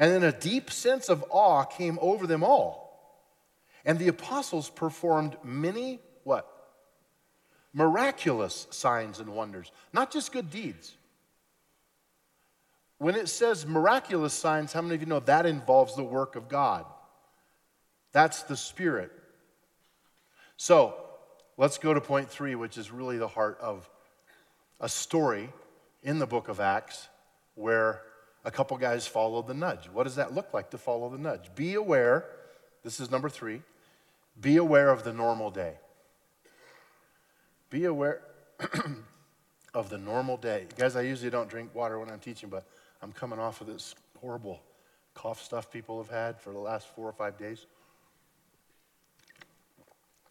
And 0.00 0.10
then 0.10 0.24
a 0.24 0.36
deep 0.36 0.72
sense 0.72 1.08
of 1.08 1.24
awe 1.30 1.62
came 1.62 2.00
over 2.02 2.26
them 2.26 2.42
all. 2.42 3.14
And 3.84 4.00
the 4.00 4.08
apostles 4.08 4.70
performed 4.70 5.36
many? 5.44 6.00
Miraculous 7.72 8.66
signs 8.70 9.20
and 9.20 9.34
wonders, 9.34 9.70
not 9.92 10.10
just 10.10 10.32
good 10.32 10.50
deeds. 10.50 10.96
When 12.98 13.14
it 13.14 13.28
says 13.28 13.66
miraculous 13.66 14.34
signs, 14.34 14.72
how 14.72 14.82
many 14.82 14.96
of 14.96 15.00
you 15.00 15.06
know 15.06 15.20
that 15.20 15.46
involves 15.46 15.96
the 15.96 16.04
work 16.04 16.36
of 16.36 16.48
God? 16.48 16.84
That's 18.12 18.42
the 18.42 18.56
Spirit. 18.56 19.10
So 20.56 20.94
let's 21.56 21.78
go 21.78 21.94
to 21.94 22.00
point 22.00 22.28
three, 22.28 22.54
which 22.54 22.76
is 22.76 22.90
really 22.90 23.16
the 23.16 23.28
heart 23.28 23.58
of 23.60 23.88
a 24.80 24.88
story 24.88 25.48
in 26.02 26.18
the 26.18 26.26
book 26.26 26.48
of 26.48 26.60
Acts 26.60 27.08
where 27.54 28.02
a 28.44 28.50
couple 28.50 28.76
guys 28.76 29.06
followed 29.06 29.46
the 29.46 29.54
nudge. 29.54 29.88
What 29.92 30.04
does 30.04 30.16
that 30.16 30.34
look 30.34 30.52
like 30.52 30.70
to 30.70 30.78
follow 30.78 31.08
the 31.08 31.18
nudge? 31.18 31.54
Be 31.54 31.74
aware, 31.74 32.26
this 32.82 33.00
is 33.00 33.10
number 33.10 33.28
three, 33.28 33.62
be 34.40 34.56
aware 34.56 34.90
of 34.90 35.04
the 35.04 35.12
normal 35.12 35.50
day. 35.50 35.74
Be 37.70 37.84
aware 37.84 38.20
of 39.74 39.90
the 39.90 39.98
normal 39.98 40.36
day. 40.36 40.66
Guys, 40.76 40.96
I 40.96 41.02
usually 41.02 41.30
don't 41.30 41.48
drink 41.48 41.72
water 41.72 42.00
when 42.00 42.10
I'm 42.10 42.18
teaching, 42.18 42.48
but 42.48 42.66
I'm 43.00 43.12
coming 43.12 43.38
off 43.38 43.60
of 43.60 43.68
this 43.68 43.94
horrible 44.20 44.60
cough 45.14 45.42
stuff 45.42 45.70
people 45.70 46.02
have 46.02 46.10
had 46.10 46.40
for 46.40 46.52
the 46.52 46.58
last 46.58 46.88
four 46.94 47.08
or 47.08 47.12
five 47.12 47.38
days. 47.38 47.66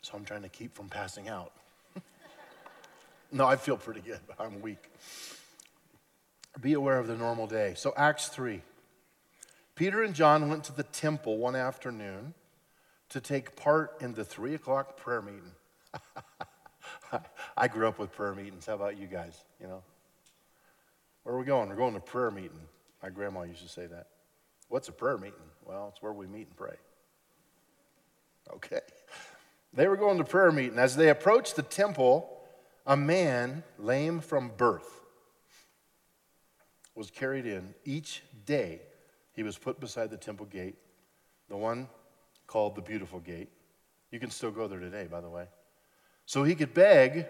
So 0.01 0.13
I'm 0.15 0.25
trying 0.25 0.43
to 0.43 0.50
keep 0.50 0.75
from 0.75 0.89
passing 0.89 1.29
out. 1.29 1.53
no, 3.31 3.46
I 3.46 3.55
feel 3.55 3.77
pretty 3.77 4.01
good, 4.01 4.19
but 4.27 4.36
I'm 4.39 4.62
weak. 4.62 4.91
Be 6.60 6.74
aware 6.74 7.00
of 7.00 7.08
the 7.08 7.15
normal 7.15 7.48
day. 7.48 7.74
So, 7.77 7.93
Acts 7.96 8.27
3. 8.27 8.62
Peter 9.75 10.03
and 10.03 10.13
John 10.13 10.50
went 10.50 10.65
to 10.65 10.74
the 10.74 10.84
temple 10.84 11.38
one 11.38 11.55
afternoon 11.55 12.34
to 13.10 13.22
take 13.22 13.55
part 13.55 13.96
in 14.01 14.13
the 14.13 14.25
three 14.25 14.53
o'clock 14.53 14.98
prayer 14.98 15.22
meeting. 15.22 15.51
I 17.60 17.68
grew 17.68 17.89
up 17.89 18.00
with 18.00 18.13
prayer 18.13 18.34
meetings. 18.34 18.66
How 18.66 18.75
about 18.75 18.98
you 18.98 19.06
guys? 19.06 19.44
You 19.60 19.68
know, 19.68 19.84
where 21.24 21.36
are 21.36 21.39
we 21.39 21.44
going? 21.44 21.68
We're 21.68 21.75
going 21.75 21.94
to 21.94 22.00
prayer 22.00 22.32
meeting. 22.32 22.62
My 23.04 23.10
grandma 23.10 23.44
used 23.44 23.62
to 23.63 23.68
say 23.68 23.86
that. 23.86 24.08
What's 24.70 24.88
a 24.88 24.94
prayer 24.94 25.18
meeting? 25.18 25.34
Well, 25.66 25.89
it's 25.92 26.01
where 26.01 26.13
we 26.13 26.25
meet 26.25 26.48
and 26.48 26.56
pray. 26.56 26.75
Okay. 28.56 28.80
They 29.72 29.88
were 29.88 29.98
going 29.98 30.18
to 30.18 30.24
prayer 30.24 30.51
meeting. 30.51 30.80
As 30.80 30.96
they 30.96 31.10
approached 31.10 31.56
the 31.56 31.62
temple, 31.62 32.28
a 32.88 32.98
man 32.98 33.62
lame 33.78 34.20
from 34.20 34.50
birth 34.58 35.01
was 36.96 37.12
carried 37.12 37.46
in. 37.46 37.75
Each 37.86 38.24
day, 38.48 38.82
he 39.34 39.44
was 39.44 39.60
put 39.60 39.80
beside 39.80 40.10
the 40.10 40.18
temple 40.18 40.48
gate, 40.48 40.75
the 41.50 41.56
one 41.56 41.88
called 42.48 42.75
the 42.75 42.82
Beautiful 42.82 43.20
Gate. 43.20 43.50
You 44.10 44.20
can 44.20 44.32
still 44.32 44.50
go 44.50 44.68
there 44.68 44.80
today, 44.80 45.06
by 45.06 45.22
the 45.22 45.30
way. 45.30 45.46
So 46.25 46.44
he 46.44 46.56
could 46.56 46.74
beg 46.74 47.28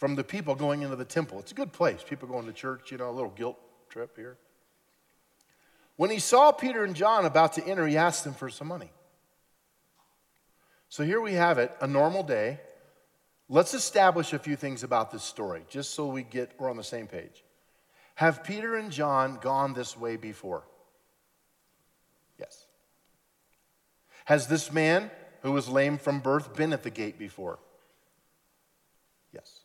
from 0.00 0.14
the 0.14 0.24
people 0.24 0.54
going 0.54 0.80
into 0.80 0.96
the 0.96 1.04
temple. 1.04 1.38
It's 1.40 1.52
a 1.52 1.54
good 1.54 1.74
place. 1.74 2.02
People 2.02 2.26
going 2.26 2.46
to 2.46 2.54
church, 2.54 2.90
you 2.90 2.96
know, 2.96 3.10
a 3.10 3.12
little 3.12 3.30
guilt 3.30 3.58
trip 3.90 4.16
here. 4.16 4.38
When 5.96 6.08
he 6.08 6.18
saw 6.18 6.52
Peter 6.52 6.84
and 6.84 6.96
John 6.96 7.26
about 7.26 7.52
to 7.52 7.66
enter, 7.66 7.86
he 7.86 7.98
asked 7.98 8.24
them 8.24 8.32
for 8.32 8.48
some 8.48 8.66
money. 8.66 8.90
So 10.88 11.04
here 11.04 11.20
we 11.20 11.34
have 11.34 11.58
it, 11.58 11.70
a 11.82 11.86
normal 11.86 12.22
day. 12.22 12.60
Let's 13.50 13.74
establish 13.74 14.32
a 14.32 14.38
few 14.38 14.56
things 14.56 14.82
about 14.84 15.10
this 15.10 15.22
story, 15.22 15.64
just 15.68 15.90
so 15.90 16.06
we 16.06 16.22
get 16.22 16.52
we're 16.58 16.70
on 16.70 16.78
the 16.78 16.82
same 16.82 17.06
page. 17.06 17.44
Have 18.14 18.42
Peter 18.42 18.76
and 18.76 18.90
John 18.90 19.38
gone 19.42 19.74
this 19.74 19.98
way 19.98 20.16
before? 20.16 20.62
Yes. 22.38 22.64
Has 24.24 24.46
this 24.46 24.72
man 24.72 25.10
who 25.42 25.52
was 25.52 25.68
lame 25.68 25.98
from 25.98 26.20
birth 26.20 26.56
been 26.56 26.72
at 26.72 26.84
the 26.84 26.90
gate 26.90 27.18
before? 27.18 27.58
Yes. 29.34 29.60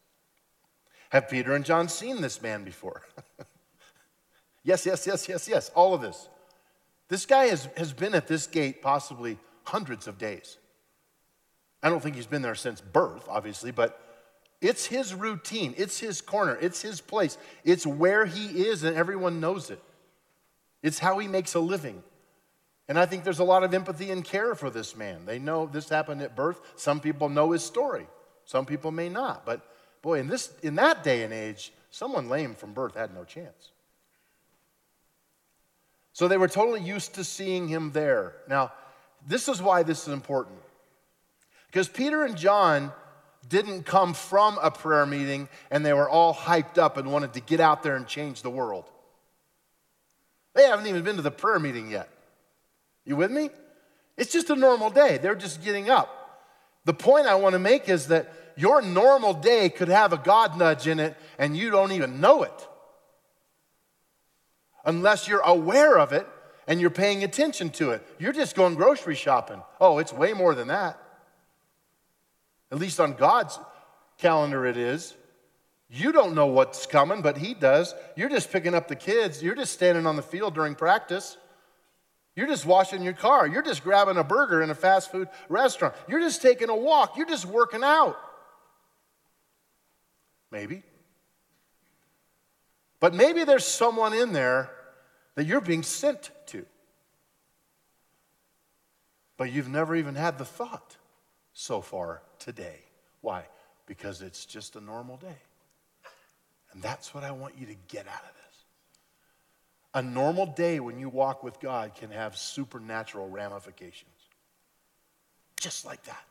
Have 1.09 1.29
Peter 1.29 1.55
and 1.55 1.65
John 1.65 1.87
seen 1.87 2.21
this 2.21 2.41
man 2.41 2.63
before? 2.63 3.03
yes, 4.63 4.85
yes, 4.85 5.05
yes, 5.05 5.27
yes, 5.29 5.47
yes. 5.47 5.71
All 5.75 5.93
of 5.93 6.01
this. 6.01 6.29
This 7.07 7.25
guy 7.25 7.45
has, 7.45 7.69
has 7.77 7.93
been 7.93 8.15
at 8.15 8.27
this 8.27 8.47
gate 8.47 8.81
possibly 8.81 9.37
hundreds 9.63 10.07
of 10.07 10.17
days. 10.17 10.57
I 11.83 11.89
don't 11.89 12.01
think 12.01 12.15
he's 12.15 12.25
been 12.25 12.41
there 12.41 12.55
since 12.55 12.81
birth, 12.81 13.25
obviously, 13.29 13.71
but 13.71 14.01
it's 14.61 14.87
his 14.87 15.13
routine, 15.13 15.75
it's 15.77 15.99
his 15.99 16.21
corner, 16.21 16.57
it's 16.59 16.81
his 16.81 17.01
place, 17.01 17.37
it's 17.63 17.85
where 17.85 18.25
he 18.25 18.65
is, 18.65 18.83
and 18.83 18.95
everyone 18.95 19.39
knows 19.39 19.69
it. 19.69 19.81
It's 20.81 20.99
how 20.99 21.19
he 21.19 21.27
makes 21.27 21.53
a 21.53 21.59
living. 21.59 22.01
And 22.87 22.99
I 22.99 23.05
think 23.05 23.23
there's 23.23 23.39
a 23.39 23.43
lot 23.43 23.63
of 23.63 23.73
empathy 23.73 24.11
and 24.11 24.23
care 24.23 24.55
for 24.55 24.69
this 24.69 24.95
man. 24.95 25.25
They 25.25 25.39
know 25.39 25.65
this 25.65 25.89
happened 25.89 26.21
at 26.21 26.35
birth. 26.35 26.61
Some 26.75 26.99
people 26.99 27.29
know 27.29 27.51
his 27.51 27.63
story. 27.63 28.07
Some 28.45 28.65
people 28.65 28.91
may 28.91 29.09
not. 29.09 29.45
But 29.45 29.67
boy, 30.05 30.19
in 30.19 30.27
this 30.27 30.53
in 30.61 30.75
that 30.75 31.03
day 31.03 31.23
and 31.23 31.33
age, 31.33 31.73
someone 31.89 32.29
lame 32.29 32.53
from 32.53 32.73
birth 32.73 32.93
had 32.93 33.11
no 33.15 33.23
chance. 33.23 33.71
So 36.13 36.27
they 36.27 36.37
were 36.37 36.47
totally 36.47 36.81
used 36.81 37.15
to 37.15 37.23
seeing 37.23 37.67
him 37.67 37.91
there. 37.91 38.35
Now, 38.47 38.71
this 39.27 39.49
is 39.49 39.63
why 39.63 39.81
this 39.81 40.07
is 40.07 40.13
important. 40.13 40.57
Because 41.65 41.89
Peter 41.89 42.23
and 42.23 42.37
John 42.37 42.93
didn't 43.49 43.83
come 43.83 44.13
from 44.13 44.59
a 44.61 44.69
prayer 44.69 45.07
meeting 45.07 45.49
and 45.71 45.83
they 45.83 45.91
were 45.91 46.07
all 46.07 46.35
hyped 46.35 46.77
up 46.77 46.97
and 46.97 47.11
wanted 47.11 47.33
to 47.33 47.39
get 47.39 47.59
out 47.59 47.81
there 47.81 47.95
and 47.95 48.05
change 48.05 48.43
the 48.43 48.49
world. 48.51 48.85
They 50.53 50.65
haven't 50.65 50.85
even 50.85 51.03
been 51.03 51.15
to 51.15 51.23
the 51.23 51.31
prayer 51.31 51.59
meeting 51.59 51.89
yet. 51.89 52.09
You 53.05 53.15
with 53.15 53.31
me? 53.31 53.49
It's 54.17 54.31
just 54.31 54.51
a 54.51 54.55
normal 54.55 54.91
day. 54.91 55.17
They're 55.17 55.33
just 55.33 55.63
getting 55.63 55.89
up. 55.89 56.21
The 56.85 56.93
point 56.93 57.25
I 57.25 57.33
want 57.35 57.53
to 57.53 57.59
make 57.59 57.89
is 57.89 58.07
that 58.07 58.31
your 58.55 58.81
normal 58.81 59.33
day 59.33 59.69
could 59.69 59.89
have 59.89 60.13
a 60.13 60.17
God 60.17 60.57
nudge 60.57 60.87
in 60.87 60.99
it 60.99 61.15
and 61.37 61.55
you 61.55 61.69
don't 61.69 61.91
even 61.91 62.21
know 62.21 62.43
it. 62.43 62.67
Unless 64.85 65.27
you're 65.27 65.41
aware 65.41 65.97
of 65.97 66.13
it 66.13 66.27
and 66.67 66.79
you're 66.79 66.89
paying 66.89 67.23
attention 67.23 67.69
to 67.71 67.91
it. 67.91 68.05
You're 68.19 68.33
just 68.33 68.55
going 68.55 68.75
grocery 68.75 69.15
shopping. 69.15 69.61
Oh, 69.79 69.97
it's 69.97 70.13
way 70.13 70.33
more 70.33 70.55
than 70.55 70.67
that. 70.69 70.99
At 72.71 72.79
least 72.79 72.99
on 72.99 73.13
God's 73.13 73.59
calendar, 74.17 74.65
it 74.65 74.77
is. 74.77 75.13
You 75.89 76.11
don't 76.11 76.33
know 76.33 76.47
what's 76.47 76.85
coming, 76.85 77.21
but 77.21 77.37
He 77.37 77.53
does. 77.53 77.93
You're 78.15 78.29
just 78.29 78.51
picking 78.51 78.73
up 78.73 78.87
the 78.87 78.95
kids. 78.95 79.41
You're 79.41 79.55
just 79.55 79.73
standing 79.73 80.07
on 80.07 80.15
the 80.15 80.21
field 80.21 80.55
during 80.55 80.75
practice. 80.75 81.37
You're 82.35 82.47
just 82.47 82.65
washing 82.65 83.01
your 83.01 83.13
car. 83.13 83.47
You're 83.47 83.61
just 83.61 83.83
grabbing 83.83 84.17
a 84.17 84.23
burger 84.23 84.61
in 84.61 84.69
a 84.69 84.75
fast 84.75 85.11
food 85.11 85.29
restaurant. 85.47 85.95
You're 86.07 86.19
just 86.19 86.41
taking 86.41 86.69
a 86.69 86.75
walk. 86.75 87.15
You're 87.15 87.27
just 87.27 87.45
working 87.45 87.83
out. 87.83 88.17
Maybe. 90.55 90.83
But 93.01 93.13
maybe 93.13 93.43
there's 93.43 93.65
someone 93.65 94.13
in 94.13 94.31
there 94.31 94.71
that 95.35 95.45
you're 95.45 95.59
being 95.59 95.83
sent 95.83 96.31
to. 96.47 96.65
But 99.35 99.51
you've 99.51 99.67
never 99.67 99.97
even 99.97 100.15
had 100.15 100.37
the 100.37 100.45
thought 100.45 100.95
so 101.51 101.81
far 101.81 102.21
today. 102.39 102.79
Why? 103.19 103.43
Because 103.85 104.21
it's 104.21 104.45
just 104.45 104.77
a 104.77 104.81
normal 104.81 105.17
day. 105.17 105.41
And 106.71 106.81
that's 106.81 107.13
what 107.13 107.25
I 107.25 107.31
want 107.31 107.55
you 107.59 107.65
to 107.65 107.75
get 107.89 108.07
out 108.07 108.23
of 108.23 108.33
this. 108.33 108.63
A 109.93 110.01
normal 110.01 110.45
day 110.45 110.79
when 110.79 110.97
you 110.97 111.09
walk 111.09 111.43
with 111.43 111.59
God 111.59 111.95
can 111.95 112.11
have 112.11 112.37
supernatural 112.37 113.27
ramifications. 113.27 114.09
Just 115.59 115.85
like 115.85 116.03
that. 116.03 116.23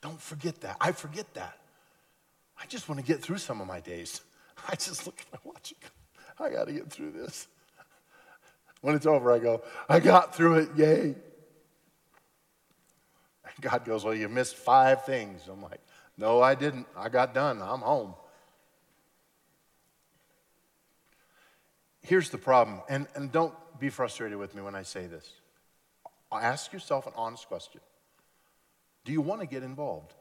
Don't 0.00 0.18
forget 0.18 0.62
that. 0.62 0.78
I 0.80 0.92
forget 0.92 1.34
that. 1.34 1.58
I 2.60 2.66
just 2.66 2.88
want 2.88 3.00
to 3.00 3.06
get 3.06 3.20
through 3.20 3.38
some 3.38 3.60
of 3.60 3.66
my 3.66 3.80
days. 3.80 4.20
I 4.68 4.74
just 4.74 5.06
look 5.06 5.18
at 5.20 5.32
my 5.32 5.52
watch 5.52 5.74
I 6.38 6.50
got 6.50 6.66
to 6.66 6.72
get 6.72 6.90
through 6.90 7.12
this. 7.12 7.46
When 8.80 8.94
it's 8.94 9.06
over, 9.06 9.32
I 9.32 9.38
go, 9.38 9.62
I 9.88 10.00
got 10.00 10.34
through 10.34 10.56
it, 10.56 10.68
yay. 10.76 11.14
And 13.44 13.54
God 13.60 13.84
goes, 13.84 14.04
Well, 14.04 14.14
you 14.14 14.28
missed 14.28 14.56
five 14.56 15.04
things. 15.04 15.42
I'm 15.50 15.62
like, 15.62 15.80
No, 16.18 16.42
I 16.42 16.54
didn't. 16.54 16.86
I 16.96 17.08
got 17.08 17.34
done. 17.34 17.62
I'm 17.62 17.80
home. 17.80 18.14
here's 22.04 22.30
the 22.30 22.38
problem, 22.38 22.80
and, 22.88 23.08
and 23.16 23.32
don't 23.32 23.54
be 23.80 23.88
frustrated 23.88 24.38
with 24.38 24.54
me 24.54 24.62
when 24.62 24.74
I 24.74 24.82
say 24.82 25.06
this. 25.06 25.28
Ask 26.30 26.72
yourself 26.72 27.06
an 27.06 27.12
honest 27.16 27.48
question 27.48 27.80
Do 29.04 29.12
you 29.12 29.20
want 29.20 29.40
to 29.40 29.46
get 29.46 29.62
involved? 29.62 30.14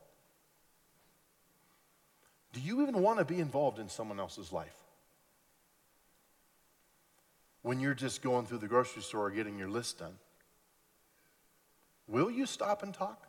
Do 2.54 2.62
you 2.62 2.84
even 2.84 3.02
want 3.02 3.20
to 3.20 3.26
be 3.26 3.40
involved 3.40 3.80
in 3.80 3.90
someone 3.90 4.20
else's 4.20 4.52
life? 4.54 4.76
When 7.64 7.80
you're 7.80 7.94
just 7.94 8.22
going 8.22 8.46
through 8.46 8.60
the 8.60 8.68
grocery 8.68 9.02
store 9.02 9.32
getting 9.32 9.58
your 9.58 9.70
list 9.70 10.00
done, 10.00 10.14
will 12.08 12.30
you 12.30 12.46
stop 12.46 12.84
and 12.84 12.94
talk? 12.94 13.28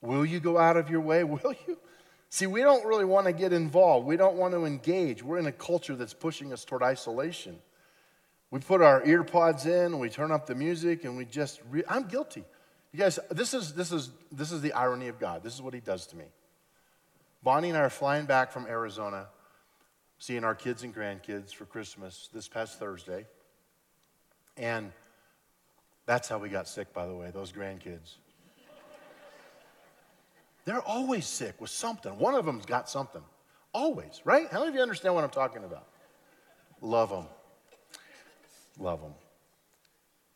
Will 0.00 0.26
you 0.26 0.40
go 0.40 0.58
out 0.58 0.76
of 0.76 0.90
your 0.90 1.00
way? 1.00 1.24
Will 1.24 1.54
you? 1.66 1.78
See, 2.30 2.46
we 2.46 2.60
don't 2.60 2.84
really 2.84 3.06
want 3.06 3.26
to 3.26 3.32
get 3.32 3.52
involved. 3.52 4.06
We 4.06 4.16
don't 4.16 4.36
want 4.36 4.52
to 4.54 4.64
engage. 4.64 5.22
We're 5.22 5.38
in 5.38 5.46
a 5.46 5.52
culture 5.52 5.96
that's 5.96 6.14
pushing 6.14 6.52
us 6.52 6.64
toward 6.64 6.82
isolation. 6.82 7.58
We 8.50 8.60
put 8.60 8.82
our 8.82 9.04
ear 9.04 9.24
pods 9.24 9.66
in, 9.66 9.98
we 9.98 10.08
turn 10.08 10.30
up 10.30 10.46
the 10.46 10.54
music, 10.54 11.04
and 11.04 11.16
we 11.16 11.24
just, 11.24 11.60
re- 11.70 11.84
I'm 11.88 12.04
guilty. 12.04 12.44
You 12.92 12.98
guys, 12.98 13.18
this 13.30 13.54
is, 13.54 13.74
this, 13.74 13.92
is, 13.92 14.10
this 14.30 14.52
is 14.52 14.60
the 14.60 14.72
irony 14.72 15.08
of 15.08 15.18
God. 15.18 15.42
This 15.42 15.54
is 15.54 15.62
what 15.62 15.74
He 15.74 15.80
does 15.80 16.06
to 16.08 16.16
me. 16.16 16.24
Bonnie 17.42 17.68
and 17.68 17.78
I 17.78 17.82
are 17.82 17.90
flying 17.90 18.26
back 18.26 18.50
from 18.50 18.66
Arizona, 18.66 19.28
seeing 20.18 20.44
our 20.44 20.54
kids 20.54 20.82
and 20.82 20.94
grandkids 20.94 21.54
for 21.54 21.64
Christmas 21.64 22.28
this 22.32 22.48
past 22.48 22.78
Thursday. 22.78 23.26
And 24.56 24.92
that's 26.06 26.28
how 26.28 26.38
we 26.38 26.48
got 26.48 26.66
sick, 26.66 26.92
by 26.92 27.06
the 27.06 27.14
way, 27.14 27.30
those 27.30 27.52
grandkids. 27.52 28.16
They're 30.64 30.82
always 30.82 31.26
sick 31.26 31.60
with 31.60 31.70
something. 31.70 32.18
One 32.18 32.34
of 32.34 32.44
them's 32.44 32.66
got 32.66 32.90
something. 32.90 33.22
Always, 33.72 34.20
right? 34.24 34.48
How 34.50 34.58
many 34.58 34.70
of 34.70 34.74
you 34.74 34.82
understand 34.82 35.14
what 35.14 35.24
I'm 35.24 35.30
talking 35.30 35.64
about? 35.64 35.86
Love 36.80 37.10
them. 37.10 37.26
Love 38.78 39.00
them. 39.00 39.14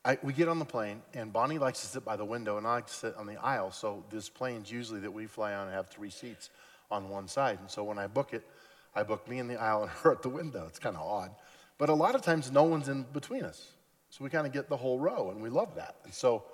I, 0.04 0.18
we 0.22 0.32
get 0.32 0.48
on 0.48 0.58
the 0.58 0.64
plane, 0.64 1.02
and 1.14 1.32
Bonnie 1.32 1.58
likes 1.58 1.80
to 1.82 1.86
sit 1.86 2.04
by 2.04 2.16
the 2.16 2.24
window, 2.24 2.58
and 2.58 2.66
I 2.66 2.74
like 2.74 2.86
to 2.86 2.92
sit 2.92 3.14
on 3.16 3.26
the 3.26 3.36
aisle. 3.36 3.70
So 3.70 4.04
this 4.10 4.28
plane's 4.28 4.70
usually 4.70 5.00
that 5.00 5.12
we 5.12 5.26
fly 5.26 5.54
on 5.54 5.70
have 5.70 5.88
three 5.88 6.10
seats 6.10 6.50
on 6.92 7.08
one 7.08 7.26
side. 7.26 7.58
And 7.60 7.70
so 7.70 7.82
when 7.82 7.98
I 7.98 8.06
book 8.06 8.32
it, 8.32 8.46
I 8.94 9.02
book 9.02 9.28
me 9.28 9.38
in 9.38 9.48
the 9.48 9.56
aisle 9.56 9.82
and 9.82 9.90
her 9.90 10.12
at 10.12 10.22
the 10.22 10.28
window. 10.28 10.66
It's 10.68 10.78
kind 10.78 10.96
of 10.96 11.02
odd. 11.02 11.30
But 11.78 11.88
a 11.88 11.94
lot 11.94 12.14
of 12.14 12.22
times, 12.22 12.52
no 12.52 12.62
one's 12.62 12.88
in 12.88 13.04
between 13.12 13.44
us. 13.44 13.72
So 14.10 14.22
we 14.22 14.30
kind 14.30 14.46
of 14.46 14.52
get 14.52 14.68
the 14.68 14.76
whole 14.76 14.98
row, 14.98 15.30
and 15.30 15.42
we 15.42 15.48
love 15.48 15.74
that. 15.76 15.96
And 16.04 16.12
so 16.12 16.44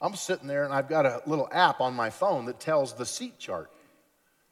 I'm 0.00 0.14
sitting 0.14 0.46
there, 0.46 0.64
and 0.64 0.72
I've 0.72 0.88
got 0.88 1.06
a 1.06 1.22
little 1.26 1.48
app 1.50 1.80
on 1.80 1.94
my 1.94 2.10
phone 2.10 2.44
that 2.46 2.60
tells 2.60 2.92
the 2.92 3.06
seat 3.06 3.38
chart. 3.38 3.70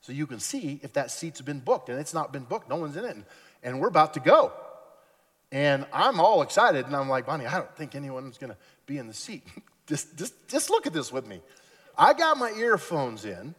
So 0.00 0.12
you 0.12 0.26
can 0.26 0.40
see 0.40 0.80
if 0.82 0.94
that 0.94 1.10
seat's 1.10 1.40
been 1.40 1.60
booked, 1.60 1.90
and 1.90 1.98
it's 2.00 2.14
not 2.14 2.32
been 2.32 2.44
booked, 2.44 2.68
no 2.68 2.76
one's 2.76 2.96
in 2.96 3.04
it, 3.04 3.14
and, 3.14 3.24
and 3.62 3.80
we're 3.80 3.88
about 3.88 4.14
to 4.14 4.20
go. 4.20 4.52
And 5.52 5.86
I'm 5.92 6.18
all 6.18 6.42
excited, 6.42 6.86
and 6.86 6.96
I'm 6.96 7.08
like, 7.08 7.26
Bonnie, 7.26 7.46
I 7.46 7.58
don't 7.58 7.76
think 7.76 7.94
anyone's 7.94 8.38
gonna 8.38 8.56
be 8.86 8.98
in 8.98 9.06
the 9.06 9.14
seat. 9.14 9.44
just, 9.86 10.16
just, 10.16 10.48
just 10.48 10.70
look 10.70 10.86
at 10.86 10.92
this 10.92 11.12
with 11.12 11.26
me. 11.26 11.40
I 11.96 12.14
got 12.14 12.38
my 12.38 12.50
earphones 12.52 13.24
in, 13.24 13.54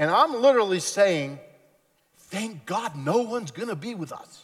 and 0.00 0.10
I'm 0.10 0.40
literally 0.40 0.80
saying, 0.80 1.38
Thank 2.16 2.64
God 2.64 2.96
no 2.96 3.18
one's 3.18 3.50
gonna 3.50 3.76
be 3.76 3.94
with 3.94 4.12
us. 4.12 4.42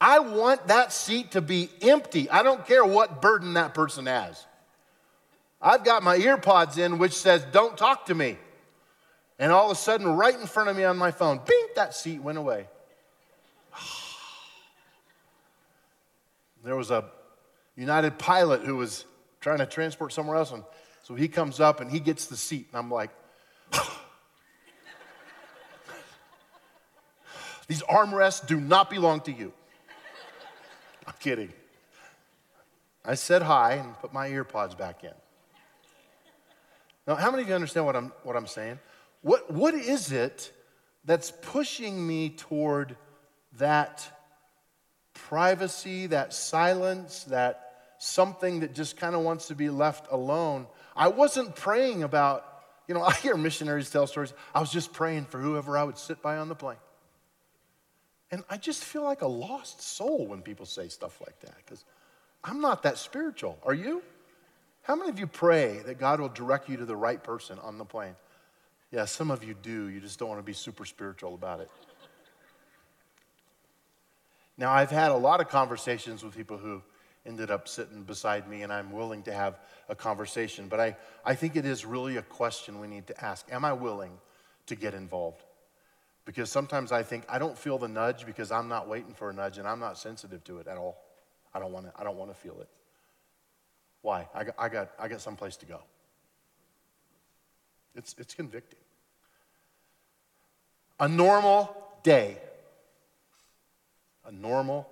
I 0.00 0.20
want 0.20 0.68
that 0.68 0.92
seat 0.92 1.32
to 1.32 1.40
be 1.40 1.70
empty. 1.82 2.30
I 2.30 2.44
don't 2.44 2.64
care 2.66 2.84
what 2.84 3.20
burden 3.20 3.54
that 3.54 3.74
person 3.74 4.06
has. 4.06 4.46
I've 5.60 5.82
got 5.82 6.04
my 6.04 6.16
earpods 6.18 6.78
in, 6.78 6.98
which 6.98 7.14
says, 7.14 7.44
Don't 7.50 7.76
talk 7.76 8.06
to 8.06 8.14
me. 8.14 8.38
And 9.40 9.50
all 9.50 9.66
of 9.66 9.72
a 9.72 9.80
sudden, 9.80 10.06
right 10.06 10.38
in 10.38 10.46
front 10.46 10.68
of 10.68 10.76
me 10.76 10.84
on 10.84 10.96
my 10.96 11.10
phone, 11.10 11.40
bing, 11.44 11.66
that 11.74 11.94
seat 11.94 12.22
went 12.22 12.38
away. 12.38 12.68
there 16.64 16.76
was 16.76 16.92
a 16.92 17.06
United 17.76 18.20
pilot 18.20 18.62
who 18.62 18.76
was 18.76 19.04
trying 19.40 19.58
to 19.58 19.66
transport 19.66 20.12
somewhere 20.12 20.36
else, 20.36 20.52
and 20.52 20.62
so 21.04 21.14
he 21.14 21.28
comes 21.28 21.60
up 21.60 21.80
and 21.80 21.88
he 21.90 22.00
gets 22.00 22.26
the 22.26 22.36
seat, 22.36 22.66
and 22.72 22.78
I'm 22.78 22.90
like, 22.90 23.10
these 27.68 27.82
armrests 27.82 28.46
do 28.46 28.58
not 28.58 28.90
belong 28.90 29.20
to 29.20 29.32
you. 29.32 29.52
I'm 31.06 31.14
kidding. 31.20 31.52
I 33.04 33.14
said 33.14 33.42
hi 33.42 33.74
and 33.74 33.96
put 34.00 34.12
my 34.12 34.28
earpods 34.30 34.76
back 34.76 35.04
in. 35.04 35.12
Now, 37.06 37.16
how 37.16 37.30
many 37.30 37.42
of 37.42 37.48
you 37.50 37.54
understand 37.54 37.84
what 37.84 37.94
I'm, 37.96 38.10
what 38.22 38.34
I'm 38.34 38.46
saying? 38.46 38.78
What, 39.20 39.50
what 39.50 39.74
is 39.74 40.10
it 40.10 40.50
that's 41.04 41.30
pushing 41.30 42.06
me 42.06 42.30
toward 42.30 42.96
that 43.58 44.10
privacy, 45.12 46.06
that 46.06 46.32
silence, 46.32 47.24
that 47.24 47.64
something 47.98 48.60
that 48.60 48.74
just 48.74 48.96
kind 48.96 49.14
of 49.14 49.22
wants 49.22 49.48
to 49.48 49.54
be 49.54 49.70
left 49.70 50.10
alone. 50.10 50.66
I 50.96 51.08
wasn't 51.08 51.56
praying 51.56 52.02
about, 52.02 52.46
you 52.86 52.94
know, 52.94 53.02
I 53.04 53.12
hear 53.14 53.36
missionaries 53.36 53.90
tell 53.90 54.06
stories. 54.06 54.32
I 54.54 54.60
was 54.60 54.70
just 54.70 54.92
praying 54.92 55.26
for 55.26 55.38
whoever 55.38 55.76
I 55.76 55.84
would 55.84 55.98
sit 55.98 56.22
by 56.22 56.36
on 56.36 56.48
the 56.48 56.54
plane. 56.54 56.78
And 58.30 58.42
I 58.50 58.56
just 58.56 58.82
feel 58.82 59.02
like 59.04 59.22
a 59.22 59.28
lost 59.28 59.82
soul 59.82 60.26
when 60.26 60.42
people 60.42 60.66
say 60.66 60.88
stuff 60.88 61.20
like 61.20 61.38
that 61.40 61.54
because 61.58 61.84
I'm 62.42 62.60
not 62.60 62.82
that 62.82 62.98
spiritual. 62.98 63.58
Are 63.64 63.74
you? 63.74 64.02
How 64.82 64.96
many 64.96 65.08
of 65.08 65.18
you 65.18 65.26
pray 65.26 65.80
that 65.86 65.98
God 65.98 66.20
will 66.20 66.28
direct 66.28 66.68
you 66.68 66.76
to 66.76 66.84
the 66.84 66.96
right 66.96 67.22
person 67.22 67.58
on 67.60 67.78
the 67.78 67.84
plane? 67.84 68.16
Yeah, 68.90 69.06
some 69.06 69.30
of 69.30 69.42
you 69.42 69.54
do. 69.54 69.88
You 69.88 70.00
just 70.00 70.18
don't 70.18 70.28
want 70.28 70.40
to 70.40 70.44
be 70.44 70.52
super 70.52 70.84
spiritual 70.84 71.34
about 71.34 71.60
it. 71.60 71.70
Now, 74.56 74.72
I've 74.72 74.90
had 74.90 75.10
a 75.10 75.16
lot 75.16 75.40
of 75.40 75.48
conversations 75.48 76.22
with 76.22 76.36
people 76.36 76.58
who 76.58 76.82
ended 77.26 77.50
up 77.50 77.68
sitting 77.68 78.02
beside 78.02 78.48
me, 78.48 78.62
and 78.62 78.72
I'm 78.72 78.92
willing 78.92 79.22
to 79.24 79.32
have 79.32 79.58
a 79.88 79.94
conversation. 79.94 80.68
But 80.68 80.80
I, 80.80 80.96
I 81.24 81.34
think 81.34 81.56
it 81.56 81.64
is 81.64 81.84
really 81.84 82.16
a 82.16 82.22
question 82.22 82.80
we 82.80 82.86
need 82.86 83.06
to 83.08 83.24
ask 83.24 83.46
Am 83.50 83.64
I 83.64 83.72
willing 83.72 84.12
to 84.66 84.74
get 84.74 84.94
involved? 84.94 85.42
Because 86.24 86.50
sometimes 86.50 86.90
I 86.90 87.02
think 87.02 87.24
I 87.28 87.38
don't 87.38 87.56
feel 87.58 87.76
the 87.78 87.88
nudge 87.88 88.24
because 88.24 88.50
I'm 88.50 88.68
not 88.68 88.88
waiting 88.88 89.12
for 89.12 89.30
a 89.30 89.32
nudge 89.32 89.58
and 89.58 89.68
I'm 89.68 89.80
not 89.80 89.98
sensitive 89.98 90.42
to 90.44 90.58
it 90.58 90.66
at 90.66 90.78
all. 90.78 90.96
I 91.52 91.58
don't 91.58 91.72
want 91.72 91.86
to, 91.86 91.92
I 92.00 92.04
don't 92.04 92.16
want 92.16 92.30
to 92.30 92.36
feel 92.36 92.58
it. 92.60 92.68
Why? 94.00 94.26
I 94.34 94.44
got, 94.44 94.54
I 94.58 94.68
got, 94.68 94.90
I 94.98 95.08
got 95.08 95.20
someplace 95.20 95.56
to 95.58 95.66
go. 95.66 95.80
It's, 97.94 98.14
it's 98.18 98.34
convicting. 98.34 98.78
A 100.98 101.08
normal 101.08 101.76
day 102.02 102.38
a 104.26 104.32
normal 104.32 104.88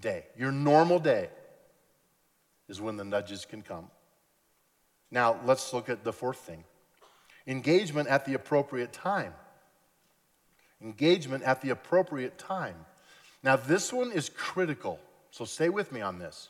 day. 0.00 0.24
Your 0.36 0.52
normal 0.52 0.98
day 0.98 1.28
is 2.68 2.80
when 2.80 2.96
the 2.96 3.04
nudges 3.04 3.44
can 3.44 3.62
come. 3.62 3.88
Now, 5.10 5.38
let's 5.44 5.72
look 5.72 5.88
at 5.88 6.04
the 6.04 6.12
fourth 6.12 6.38
thing 6.38 6.64
engagement 7.46 8.08
at 8.08 8.24
the 8.24 8.34
appropriate 8.34 8.92
time. 8.92 9.32
Engagement 10.82 11.44
at 11.44 11.62
the 11.62 11.70
appropriate 11.70 12.36
time. 12.38 12.74
Now, 13.42 13.56
this 13.56 13.92
one 13.92 14.10
is 14.10 14.28
critical, 14.28 14.98
so 15.30 15.44
stay 15.44 15.68
with 15.68 15.92
me 15.92 16.00
on 16.00 16.18
this. 16.18 16.48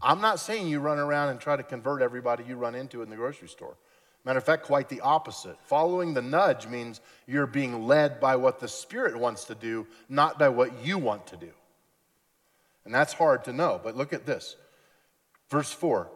I'm 0.00 0.20
not 0.20 0.40
saying 0.40 0.68
you 0.68 0.80
run 0.80 0.98
around 0.98 1.28
and 1.30 1.40
try 1.40 1.56
to 1.56 1.62
convert 1.62 2.02
everybody 2.02 2.44
you 2.44 2.56
run 2.56 2.74
into 2.74 3.02
in 3.02 3.10
the 3.10 3.16
grocery 3.16 3.48
store. 3.48 3.76
Matter 4.24 4.38
of 4.38 4.44
fact, 4.44 4.64
quite 4.64 4.88
the 4.88 5.00
opposite. 5.00 5.58
Following 5.64 6.14
the 6.14 6.22
nudge 6.22 6.66
means 6.66 7.00
you're 7.26 7.46
being 7.46 7.86
led 7.86 8.20
by 8.20 8.36
what 8.36 8.60
the 8.60 8.68
Spirit 8.68 9.18
wants 9.18 9.44
to 9.44 9.54
do, 9.54 9.86
not 10.08 10.38
by 10.38 10.48
what 10.48 10.84
you 10.84 10.98
want 10.98 11.26
to 11.28 11.36
do. 11.36 11.50
And 12.84 12.94
that's 12.94 13.12
hard 13.12 13.44
to 13.44 13.52
know, 13.52 13.80
but 13.82 13.96
look 13.96 14.12
at 14.12 14.26
this. 14.26 14.56
Verse 15.50 15.72
4 15.72 16.10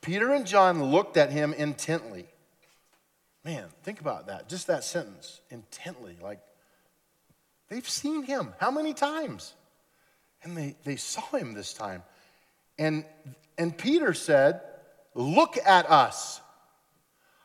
Peter 0.00 0.32
and 0.32 0.46
John 0.46 0.82
looked 0.82 1.16
at 1.16 1.30
him 1.30 1.54
intently. 1.54 2.26
Man, 3.44 3.64
think 3.82 4.00
about 4.00 4.26
that. 4.26 4.48
Just 4.48 4.66
that 4.66 4.84
sentence 4.84 5.40
intently. 5.50 6.16
Like, 6.22 6.40
they've 7.68 7.88
seen 7.88 8.22
him. 8.22 8.54
How 8.58 8.70
many 8.70 8.94
times? 8.94 9.54
And 10.42 10.56
they, 10.56 10.76
they 10.84 10.96
saw 10.96 11.22
him 11.36 11.54
this 11.54 11.72
time. 11.72 12.02
And, 12.78 13.04
and 13.56 13.76
Peter 13.76 14.14
said, 14.14 14.60
Look 15.14 15.56
at 15.64 15.88
us. 15.90 16.40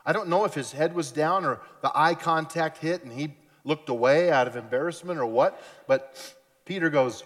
I 0.05 0.11
don't 0.11 0.27
know 0.27 0.45
if 0.45 0.53
his 0.53 0.71
head 0.71 0.95
was 0.95 1.11
down 1.11 1.45
or 1.45 1.61
the 1.81 1.91
eye 1.93 2.15
contact 2.15 2.79
hit 2.79 3.03
and 3.03 3.13
he 3.13 3.35
looked 3.63 3.89
away 3.89 4.31
out 4.31 4.47
of 4.47 4.55
embarrassment 4.55 5.19
or 5.19 5.25
what, 5.25 5.61
but 5.87 6.35
Peter 6.65 6.89
goes, 6.89 7.23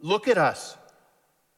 Look 0.00 0.28
at 0.28 0.38
us. 0.38 0.76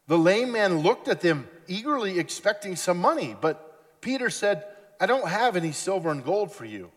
The 0.08 0.18
lame 0.18 0.52
man 0.52 0.78
looked 0.78 1.06
at 1.06 1.20
them 1.20 1.46
eagerly 1.68 2.18
expecting 2.18 2.76
some 2.76 2.98
money, 2.98 3.36
but 3.38 4.00
Peter 4.00 4.30
said, 4.30 4.64
I 4.98 5.06
don't 5.06 5.28
have 5.28 5.54
any 5.54 5.70
silver 5.70 6.10
and 6.10 6.24
gold 6.24 6.50
for 6.50 6.64
you. 6.64 6.90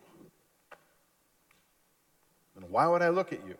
Then 2.56 2.70
why 2.70 2.86
would 2.86 3.02
I 3.02 3.10
look 3.10 3.32
at 3.32 3.46
you? 3.46 3.54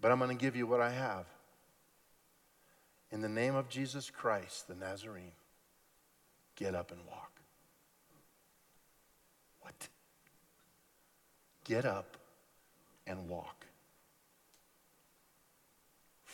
But 0.00 0.12
I'm 0.12 0.18
going 0.18 0.30
to 0.30 0.40
give 0.40 0.56
you 0.56 0.66
what 0.66 0.80
I 0.80 0.90
have. 0.90 1.26
In 3.10 3.20
the 3.20 3.28
name 3.28 3.56
of 3.56 3.68
Jesus 3.68 4.10
Christ, 4.10 4.68
the 4.68 4.76
Nazarene, 4.76 5.32
get 6.54 6.76
up 6.76 6.92
and 6.92 7.00
walk. 7.08 7.32
What? 9.60 9.88
Get 11.64 11.84
up 11.84 12.16
and 13.08 13.28
walk. 13.28 13.59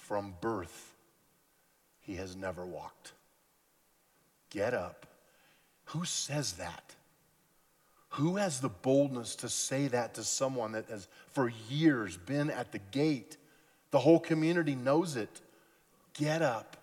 From 0.07 0.35
birth, 0.40 0.95
he 2.01 2.14
has 2.14 2.37
never 2.37 2.64
walked. 2.64 3.12
Get 4.51 4.73
up. 4.73 5.05
Who 5.87 6.05
says 6.05 6.53
that? 6.55 6.95
Who 8.11 8.37
has 8.37 8.61
the 8.61 8.69
boldness 8.69 9.35
to 9.37 9.49
say 9.49 9.88
that 9.88 10.14
to 10.14 10.23
someone 10.23 10.73
that 10.73 10.88
has 10.90 11.09
for 11.33 11.53
years 11.69 12.16
been 12.16 12.51
at 12.51 12.71
the 12.71 12.79
gate? 12.92 13.37
The 13.90 13.99
whole 13.99 14.21
community 14.21 14.77
knows 14.77 15.16
it. 15.16 15.40
Get 16.14 16.40
up 16.40 16.77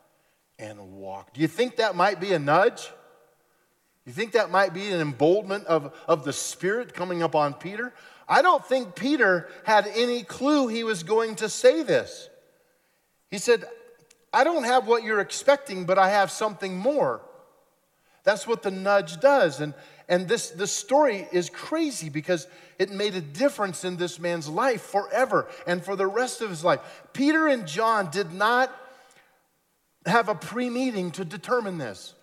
and 0.60 0.98
walk. 0.98 1.34
Do 1.34 1.40
you 1.40 1.48
think 1.48 1.78
that 1.78 1.96
might 1.96 2.20
be 2.20 2.34
a 2.34 2.40
nudge? 2.40 2.90
You 4.06 4.12
think 4.12 4.34
that 4.34 4.52
might 4.52 4.74
be 4.74 4.92
an 4.92 5.00
emboldenment 5.00 5.66
of, 5.68 5.96
of 6.10 6.26
the 6.26 6.34
Spirit 6.34 6.94
coming 6.94 7.22
upon 7.22 7.54
Peter? 7.54 7.94
I 8.28 8.42
don't 8.42 8.66
think 8.66 8.96
Peter 8.96 9.48
had 9.64 9.88
any 9.88 10.24
clue 10.24 10.68
he 10.68 10.84
was 10.84 11.04
going 11.04 11.36
to 11.36 11.48
say 11.48 11.84
this. 11.84 12.30
He 13.34 13.40
said, 13.40 13.66
I 14.32 14.44
don't 14.44 14.64
have 14.64 14.86
what 14.86 15.02
you're 15.04 15.20
expecting, 15.20 15.86
but 15.86 15.98
I 15.98 16.12
have 16.12 16.30
something 16.30 16.78
more. 16.78 17.20
That's 18.24 18.46
what 18.46 18.62
the 18.62 18.70
nudge 18.70 19.20
does. 19.20 19.60
And, 19.60 19.74
and 20.08 20.28
this, 20.28 20.52
this 20.52 20.72
story 20.72 21.28
is 21.32 21.50
crazy 21.50 22.10
because 22.10 22.46
it 22.78 22.92
made 22.92 23.16
a 23.16 23.22
difference 23.22 23.86
in 23.86 23.98
this 23.98 24.20
man's 24.20 24.48
life 24.48 24.84
forever 24.84 25.48
and 25.66 25.84
for 25.84 25.96
the 25.96 26.06
rest 26.06 26.42
of 26.42 26.52
his 26.52 26.64
life. 26.64 26.80
Peter 27.12 27.48
and 27.48 27.68
John 27.68 28.12
did 28.12 28.32
not 28.32 28.72
have 30.06 30.30
a 30.30 30.36
pre 30.36 30.70
meeting 30.70 31.10
to 31.14 31.26
determine 31.26 31.80
this. 31.80 32.14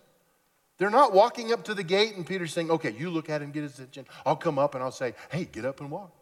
They're 0.77 0.89
not 0.89 1.11
walking 1.11 1.51
up 1.51 1.65
to 1.65 1.73
the 1.73 1.83
gate 1.83 2.15
and 2.15 2.25
Peter's 2.25 2.53
saying, 2.53 2.71
okay, 2.71 2.95
you 2.97 3.09
look 3.09 3.29
at 3.29 3.41
him, 3.41 3.51
get 3.51 3.63
his 3.63 3.77
attention. 3.79 4.05
I'll 4.25 4.37
come 4.37 4.57
up 4.57 4.75
and 4.75 4.83
I'll 4.83 4.93
say, 4.93 5.13
hey, 5.29 5.43
get 5.43 5.65
up 5.65 5.81
and 5.81 5.91
walk. 5.91 6.13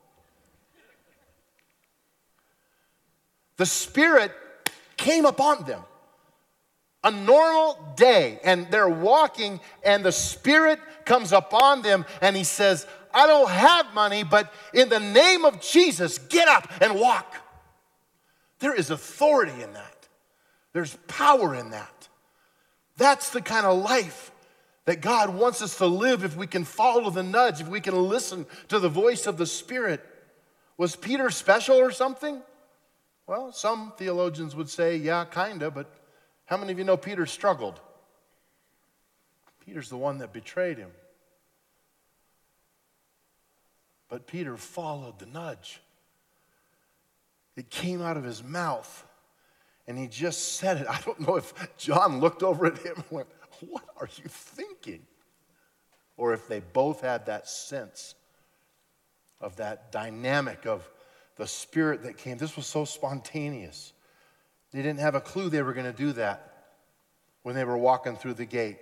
The 3.58 3.68
Spirit 3.68 4.32
came 5.00 5.26
upon 5.26 5.64
them. 5.64 5.82
A 7.04 7.12
normal 7.12 7.94
day, 7.96 8.40
and 8.44 8.70
they're 8.70 8.90
walking, 8.90 9.62
and 9.84 10.04
the 10.04 10.12
Spirit 10.12 10.80
comes 11.06 11.32
upon 11.32 11.82
them, 11.82 12.06
and 12.22 12.36
He 12.36 12.44
says, 12.44 12.86
I 13.14 13.26
don't 13.26 13.50
have 13.50 13.94
money, 13.94 14.24
but 14.24 14.54
in 14.74 14.90
the 14.90 15.00
name 15.00 15.46
of 15.46 15.62
Jesus, 15.62 16.18
get 16.18 16.50
up 16.50 16.70
and 16.82 17.00
walk. 17.00 17.34
There 18.60 18.76
is 18.76 18.92
authority 18.92 19.64
in 19.64 19.74
that, 19.74 20.08
there's 20.74 20.98
power 21.08 21.56
in 21.56 21.72
that. 21.72 22.10
That's 22.98 23.30
the 23.30 23.42
kind 23.42 23.66
of 23.66 23.82
life 23.82 24.32
that 24.84 25.00
God 25.00 25.30
wants 25.30 25.62
us 25.62 25.78
to 25.78 25.86
live 25.86 26.26
if 26.26 26.36
we 26.36 26.48
can 26.48 26.66
follow 26.66 27.10
the 27.10 27.24
nudge, 27.24 27.62
if 27.62 27.70
we 27.70 27.80
can 27.80 27.96
listen 27.96 28.46
to 28.68 28.78
the 28.78 28.90
voice 28.90 29.26
of 29.26 29.38
the 29.38 29.46
Spirit. 29.46 30.06
Was 30.78 30.98
Peter 30.98 31.30
special 31.30 31.78
or 31.78 31.92
something? 31.92 32.42
Well, 33.30 33.52
some 33.52 33.94
theologians 33.96 34.56
would 34.56 34.72
say, 34.72 34.96
yeah, 34.96 35.24
kind 35.24 35.62
of, 35.62 35.76
but 35.76 35.94
how 36.46 36.58
many 36.58 36.72
of 36.72 36.80
you 36.80 36.84
know 36.84 36.98
Peter 36.98 37.28
struggled? 37.28 37.80
Peter's 39.64 39.88
the 39.88 39.98
one 39.98 40.18
that 40.18 40.34
betrayed 40.34 40.80
him. 40.80 40.90
But 44.10 44.26
Peter 44.26 44.58
followed 44.58 45.20
the 45.20 45.28
nudge. 45.28 45.80
It 47.56 47.70
came 47.70 48.02
out 48.02 48.18
of 48.18 48.24
his 48.24 48.44
mouth, 48.44 49.06
and 49.88 49.96
he 49.96 50.08
just 50.08 50.54
said 50.54 50.78
it. 50.78 50.88
I 50.90 51.00
don't 51.02 51.20
know 51.20 51.36
if 51.36 51.54
John 51.78 52.20
looked 52.20 52.42
over 52.42 52.66
at 52.66 52.80
him 52.80 52.96
and 52.96 53.06
went, 53.12 53.28
what 53.60 53.84
are 54.02 54.10
you 54.16 54.28
thinking? 54.28 55.06
Or 56.18 56.34
if 56.34 56.48
they 56.48 56.62
both 56.62 57.02
had 57.02 57.28
that 57.28 57.48
sense 57.48 58.16
of 59.40 59.58
that 59.58 59.92
dynamic 59.92 60.66
of 60.66 60.90
the 61.40 61.48
spirit 61.48 62.04
that 62.04 62.18
came. 62.18 62.38
This 62.38 62.58
was 62.58 62.68
so 62.68 62.84
spontaneous. 62.84 63.94
They 64.72 64.82
didn't 64.82 65.00
have 65.00 65.16
a 65.16 65.22
clue 65.22 65.50
they 65.50 65.64
were 65.64 65.74
going 65.74 65.86
to 65.86 65.98
do 65.98 66.12
that 66.12 66.74
when 67.44 67.56
they 67.56 67.64
were 67.64 67.78
walking 67.78 68.18
through 68.18 68.34
the 68.34 68.46
gate, 68.46 68.78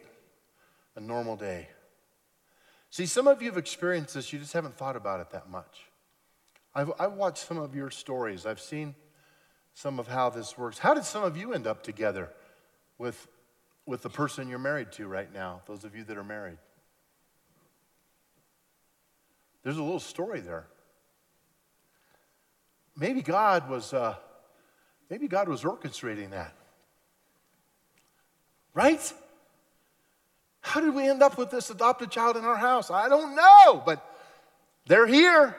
a 0.95 0.99
normal 0.99 1.35
day. 1.35 1.69
See, 2.89 3.05
some 3.05 3.27
of 3.27 3.43
you 3.43 3.49
have 3.49 3.59
experienced 3.59 4.15
this, 4.15 4.33
you 4.33 4.39
just 4.39 4.53
haven't 4.53 4.75
thought 4.75 4.95
about 4.95 5.19
it 5.19 5.29
that 5.29 5.51
much. 5.51 5.83
I've, 6.73 6.91
I've 6.99 7.13
watched 7.13 7.45
some 7.45 7.59
of 7.59 7.75
your 7.75 7.91
stories, 7.91 8.47
I've 8.47 8.59
seen 8.59 8.95
some 9.75 9.99
of 9.99 10.07
how 10.07 10.31
this 10.31 10.57
works. 10.57 10.79
How 10.79 10.95
did 10.95 11.05
some 11.05 11.23
of 11.23 11.37
you 11.37 11.53
end 11.53 11.67
up 11.67 11.83
together 11.83 12.31
with 12.97 13.27
with 13.85 14.01
the 14.01 14.09
person 14.09 14.49
you're 14.49 14.59
married 14.59 14.91
to 14.91 15.07
right 15.07 15.31
now, 15.33 15.61
those 15.65 15.85
of 15.85 15.95
you 15.95 16.03
that 16.03 16.17
are 16.17 16.23
married. 16.23 16.57
There's 19.63 19.77
a 19.77 19.83
little 19.83 20.01
story 20.01 20.41
there. 20.41 20.67
Maybe 22.99 23.21
God 23.21 23.69
was, 23.69 23.93
uh, 23.93 24.15
maybe 25.09 25.27
God 25.27 25.47
was 25.47 25.63
orchestrating 25.63 26.31
that. 26.31 26.53
Right? 28.73 29.13
How 30.61 30.81
did 30.81 30.93
we 30.93 31.07
end 31.07 31.21
up 31.21 31.37
with 31.37 31.51
this 31.51 31.69
adopted 31.69 32.11
child 32.11 32.37
in 32.37 32.43
our 32.43 32.57
house? 32.57 32.89
I 32.89 33.07
don't 33.07 33.35
know, 33.35 33.81
but 33.85 34.03
they're 34.87 35.07
here. 35.07 35.55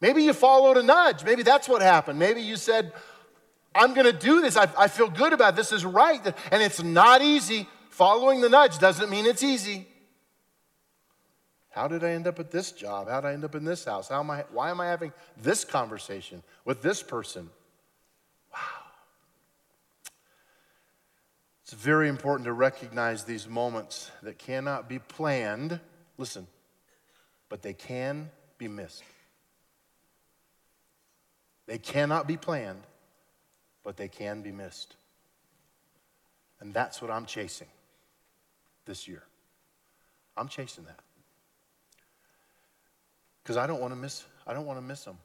Maybe 0.00 0.24
you 0.24 0.32
followed 0.32 0.76
a 0.76 0.82
nudge. 0.82 1.24
Maybe 1.24 1.42
that's 1.42 1.68
what 1.68 1.80
happened. 1.80 2.18
Maybe 2.18 2.42
you 2.42 2.56
said, 2.56 2.92
I'm 3.74 3.94
going 3.94 4.06
to 4.06 4.12
do 4.12 4.40
this. 4.40 4.56
I, 4.56 4.68
I 4.76 4.88
feel 4.88 5.08
good 5.08 5.32
about 5.32 5.54
it. 5.54 5.56
This 5.56 5.72
is 5.72 5.84
right. 5.84 6.20
And 6.50 6.62
it's 6.62 6.82
not 6.82 7.22
easy. 7.22 7.68
Following 7.90 8.40
the 8.40 8.48
nudge 8.48 8.78
doesn't 8.78 9.08
mean 9.08 9.26
it's 9.26 9.42
easy. 9.42 9.86
How 11.76 11.86
did 11.88 12.02
I 12.02 12.12
end 12.12 12.26
up 12.26 12.40
at 12.40 12.50
this 12.50 12.72
job? 12.72 13.06
How 13.06 13.20
did 13.20 13.28
I 13.28 13.32
end 13.34 13.44
up 13.44 13.54
in 13.54 13.66
this 13.66 13.84
house? 13.84 14.08
How 14.08 14.20
am 14.20 14.30
I, 14.30 14.46
why 14.50 14.70
am 14.70 14.80
I 14.80 14.86
having 14.86 15.12
this 15.36 15.62
conversation 15.62 16.42
with 16.64 16.80
this 16.80 17.02
person? 17.02 17.50
Wow. 18.50 18.58
It's 21.62 21.74
very 21.74 22.08
important 22.08 22.46
to 22.46 22.54
recognize 22.54 23.24
these 23.24 23.46
moments 23.46 24.10
that 24.22 24.38
cannot 24.38 24.88
be 24.88 24.98
planned. 24.98 25.78
Listen, 26.16 26.46
but 27.50 27.60
they 27.60 27.74
can 27.74 28.30
be 28.56 28.68
missed. 28.68 29.02
They 31.66 31.76
cannot 31.76 32.26
be 32.26 32.38
planned, 32.38 32.84
but 33.84 33.98
they 33.98 34.08
can 34.08 34.40
be 34.40 34.50
missed. 34.50 34.96
And 36.58 36.72
that's 36.72 37.02
what 37.02 37.10
I'm 37.10 37.26
chasing 37.26 37.68
this 38.86 39.06
year. 39.06 39.24
I'm 40.38 40.48
chasing 40.48 40.84
that. 40.84 41.00
Because 43.46 43.56
I 43.56 43.68
don't 43.68 43.80
want 43.80 43.92
to 43.92 43.96
miss, 43.96 44.24
I 44.44 44.54
don't 44.54 44.66
want 44.66 44.80
to 44.80 44.84
miss 44.84 45.04
them. 45.04 45.16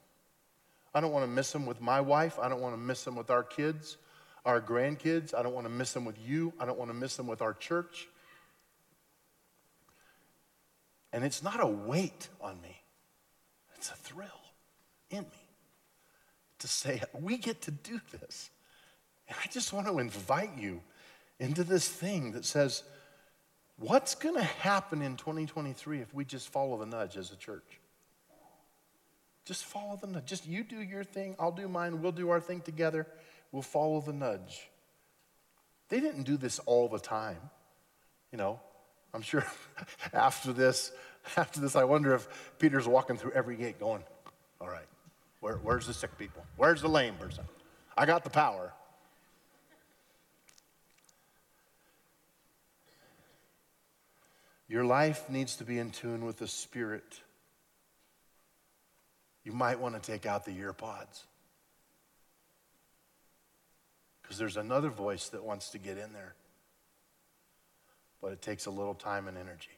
I 0.93 1.01
don't 1.01 1.11
want 1.11 1.25
to 1.25 1.31
miss 1.31 1.51
them 1.51 1.65
with 1.65 1.81
my 1.81 1.99
wife. 1.99 2.37
I 2.39 2.49
don't 2.49 2.61
want 2.61 2.75
to 2.75 2.79
miss 2.79 3.03
them 3.03 3.15
with 3.15 3.31
our 3.31 3.41
kids, 3.41 3.97
our 4.45 4.61
grandkids. 4.61 5.33
I 5.33 5.41
don't 5.41 5.55
want 5.55 5.65
to 5.65 5.73
miss 5.73 5.91
them 5.93 6.05
with 6.05 6.19
you. 6.23 6.53
I 6.59 6.67
don't 6.67 6.77
want 6.77 6.91
to 6.91 6.93
miss 6.93 7.15
them 7.15 7.25
with 7.25 7.41
our 7.41 7.55
church. 7.55 8.07
And 11.11 11.23
it's 11.25 11.41
not 11.41 11.63
a 11.63 11.65
weight 11.65 12.29
on 12.39 12.61
me, 12.61 12.83
it's 13.75 13.89
a 13.89 13.95
thrill 13.95 14.27
in 15.09 15.23
me 15.23 15.47
to 16.59 16.67
say, 16.67 17.01
we 17.19 17.37
get 17.37 17.63
to 17.63 17.71
do 17.71 17.99
this. 18.19 18.51
And 19.27 19.35
I 19.43 19.47
just 19.47 19.73
want 19.73 19.87
to 19.87 19.97
invite 19.97 20.55
you 20.59 20.81
into 21.39 21.63
this 21.63 21.89
thing 21.89 22.33
that 22.33 22.45
says, 22.45 22.83
what's 23.77 24.13
going 24.13 24.35
to 24.35 24.43
happen 24.43 25.01
in 25.01 25.17
2023 25.17 26.01
if 26.01 26.13
we 26.13 26.23
just 26.23 26.49
follow 26.49 26.77
the 26.77 26.85
nudge 26.85 27.17
as 27.17 27.31
a 27.31 27.35
church? 27.35 27.80
Just 29.45 29.65
follow 29.65 29.97
the 29.99 30.07
nudge. 30.07 30.25
Just 30.25 30.47
you 30.47 30.63
do 30.63 30.81
your 30.81 31.03
thing, 31.03 31.35
I'll 31.39 31.51
do 31.51 31.67
mine, 31.67 32.01
we'll 32.01 32.11
do 32.11 32.29
our 32.29 32.39
thing 32.39 32.61
together. 32.61 33.07
We'll 33.51 33.61
follow 33.61 33.99
the 34.01 34.13
nudge. 34.13 34.69
They 35.89 35.99
didn't 35.99 36.23
do 36.23 36.37
this 36.37 36.59
all 36.59 36.87
the 36.87 36.99
time. 36.99 37.39
You 38.31 38.37
know, 38.37 38.59
I'm 39.13 39.21
sure 39.21 39.45
after 40.13 40.53
this, 40.53 40.91
after 41.35 41.59
this, 41.59 41.75
I 41.75 41.83
wonder 41.83 42.13
if 42.13 42.27
Peter's 42.59 42.87
walking 42.87 43.17
through 43.17 43.31
every 43.31 43.57
gate 43.57 43.79
going, 43.79 44.03
all 44.61 44.69
right, 44.69 44.87
where, 45.41 45.55
where's 45.57 45.87
the 45.87 45.93
sick 45.93 46.17
people? 46.17 46.45
Where's 46.55 46.81
the 46.81 46.87
lame 46.87 47.15
person? 47.15 47.43
I 47.97 48.05
got 48.05 48.23
the 48.23 48.29
power. 48.29 48.71
Your 54.69 54.85
life 54.85 55.29
needs 55.29 55.57
to 55.57 55.65
be 55.65 55.79
in 55.79 55.89
tune 55.89 56.23
with 56.23 56.37
the 56.37 56.47
Spirit. 56.47 57.19
You 59.43 59.51
might 59.51 59.79
want 59.79 60.01
to 60.01 60.11
take 60.11 60.25
out 60.25 60.45
the 60.45 60.51
ear 60.51 60.73
pods. 60.73 61.25
Because 64.21 64.37
there's 64.37 64.57
another 64.57 64.89
voice 64.89 65.29
that 65.29 65.43
wants 65.43 65.69
to 65.71 65.77
get 65.77 65.97
in 65.97 66.13
there. 66.13 66.35
But 68.21 68.33
it 68.33 68.41
takes 68.41 68.67
a 68.67 68.71
little 68.71 68.93
time 68.93 69.27
and 69.27 69.37
energy. 69.37 69.71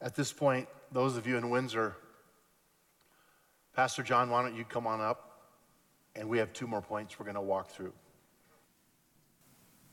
At 0.00 0.14
this 0.14 0.32
point, 0.32 0.68
those 0.92 1.16
of 1.16 1.26
you 1.26 1.36
in 1.36 1.50
Windsor, 1.50 1.96
Pastor 3.74 4.02
John, 4.02 4.30
why 4.30 4.42
don't 4.42 4.56
you 4.56 4.64
come 4.64 4.86
on 4.86 5.00
up? 5.00 5.42
And 6.14 6.28
we 6.28 6.38
have 6.38 6.52
two 6.52 6.66
more 6.66 6.80
points 6.80 7.18
we're 7.18 7.24
going 7.24 7.34
to 7.34 7.40
walk 7.40 7.68
through. 7.70 7.92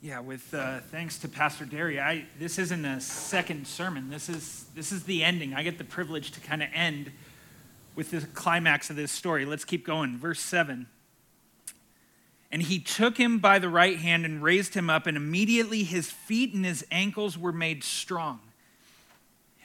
Yeah, 0.05 0.19
with 0.19 0.53
uh, 0.53 0.81
thanks 0.91 1.17
to 1.17 1.27
Pastor 1.27 1.65
Dary, 1.65 1.99
I 1.99 2.25
this 2.37 2.59
isn't 2.59 2.85
a 2.85 3.01
second 3.01 3.65
sermon. 3.65 4.11
This 4.11 4.29
is 4.29 4.65
this 4.75 4.91
is 4.91 5.05
the 5.05 5.23
ending. 5.23 5.55
I 5.55 5.63
get 5.63 5.79
the 5.79 5.83
privilege 5.83 6.29
to 6.33 6.39
kind 6.39 6.61
of 6.61 6.69
end 6.75 7.11
with 7.95 8.11
the 8.11 8.21
climax 8.21 8.91
of 8.91 8.97
this 8.97 9.11
story. 9.11 9.45
Let's 9.45 9.65
keep 9.65 9.83
going. 9.83 10.19
Verse 10.19 10.39
seven. 10.39 10.85
And 12.51 12.61
he 12.61 12.77
took 12.77 13.17
him 13.17 13.39
by 13.39 13.57
the 13.57 13.67
right 13.67 13.97
hand 13.97 14.25
and 14.25 14.43
raised 14.43 14.75
him 14.75 14.91
up, 14.91 15.07
and 15.07 15.17
immediately 15.17 15.81
his 15.81 16.11
feet 16.11 16.53
and 16.53 16.63
his 16.63 16.85
ankles 16.91 17.35
were 17.35 17.51
made 17.51 17.83
strong. 17.83 18.41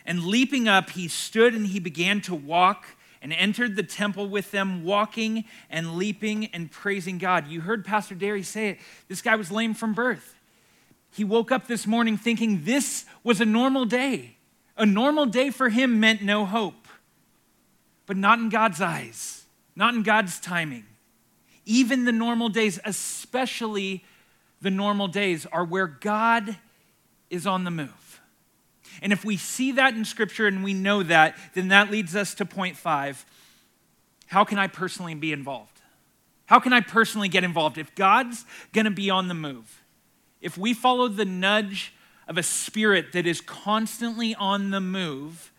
And 0.06 0.24
leaping 0.24 0.66
up, 0.66 0.88
he 0.88 1.06
stood 1.08 1.52
and 1.52 1.66
he 1.66 1.80
began 1.80 2.22
to 2.22 2.34
walk 2.34 2.86
and 3.22 3.32
entered 3.32 3.76
the 3.76 3.82
temple 3.82 4.28
with 4.28 4.50
them, 4.50 4.84
walking 4.84 5.44
and 5.68 5.96
leaping 5.96 6.46
and 6.46 6.70
praising 6.70 7.18
God. 7.18 7.48
You 7.48 7.60
heard 7.60 7.84
Pastor 7.84 8.14
Dary 8.14 8.42
say 8.42 8.70
it. 8.70 8.78
This 9.08 9.20
guy 9.20 9.36
was 9.36 9.50
lame 9.50 9.74
from 9.74 9.92
birth. 9.92 10.34
He 11.12 11.24
woke 11.24 11.52
up 11.52 11.66
this 11.66 11.86
morning 11.86 12.16
thinking 12.16 12.64
this 12.64 13.04
was 13.22 13.40
a 13.40 13.44
normal 13.44 13.84
day. 13.84 14.36
A 14.76 14.86
normal 14.86 15.26
day 15.26 15.50
for 15.50 15.68
him 15.68 16.00
meant 16.00 16.22
no 16.22 16.46
hope, 16.46 16.88
but 18.06 18.16
not 18.16 18.38
in 18.38 18.48
God's 18.48 18.80
eyes, 18.80 19.44
not 19.76 19.94
in 19.94 20.02
God's 20.02 20.40
timing. 20.40 20.86
Even 21.66 22.06
the 22.06 22.12
normal 22.12 22.48
days, 22.48 22.80
especially 22.84 24.04
the 24.62 24.70
normal 24.70 25.08
days, 25.08 25.44
are 25.46 25.64
where 25.64 25.86
God 25.86 26.56
is 27.28 27.46
on 27.46 27.64
the 27.64 27.70
move. 27.70 27.99
And 29.02 29.12
if 29.12 29.24
we 29.24 29.36
see 29.36 29.72
that 29.72 29.94
in 29.94 30.04
Scripture 30.04 30.46
and 30.46 30.62
we 30.64 30.74
know 30.74 31.02
that, 31.02 31.36
then 31.54 31.68
that 31.68 31.90
leads 31.90 32.14
us 32.16 32.34
to 32.34 32.44
point 32.44 32.76
five. 32.76 33.24
How 34.26 34.44
can 34.44 34.58
I 34.58 34.66
personally 34.66 35.14
be 35.14 35.32
involved? 35.32 35.80
How 36.46 36.58
can 36.60 36.72
I 36.72 36.80
personally 36.80 37.28
get 37.28 37.44
involved? 37.44 37.78
If 37.78 37.94
God's 37.94 38.44
going 38.72 38.84
to 38.84 38.90
be 38.90 39.10
on 39.10 39.28
the 39.28 39.34
move, 39.34 39.82
if 40.40 40.58
we 40.58 40.74
follow 40.74 41.08
the 41.08 41.24
nudge 41.24 41.94
of 42.26 42.38
a 42.38 42.42
spirit 42.42 43.12
that 43.12 43.26
is 43.26 43.40
constantly 43.40 44.34
on 44.34 44.70
the 44.70 44.80
move, 44.80 45.52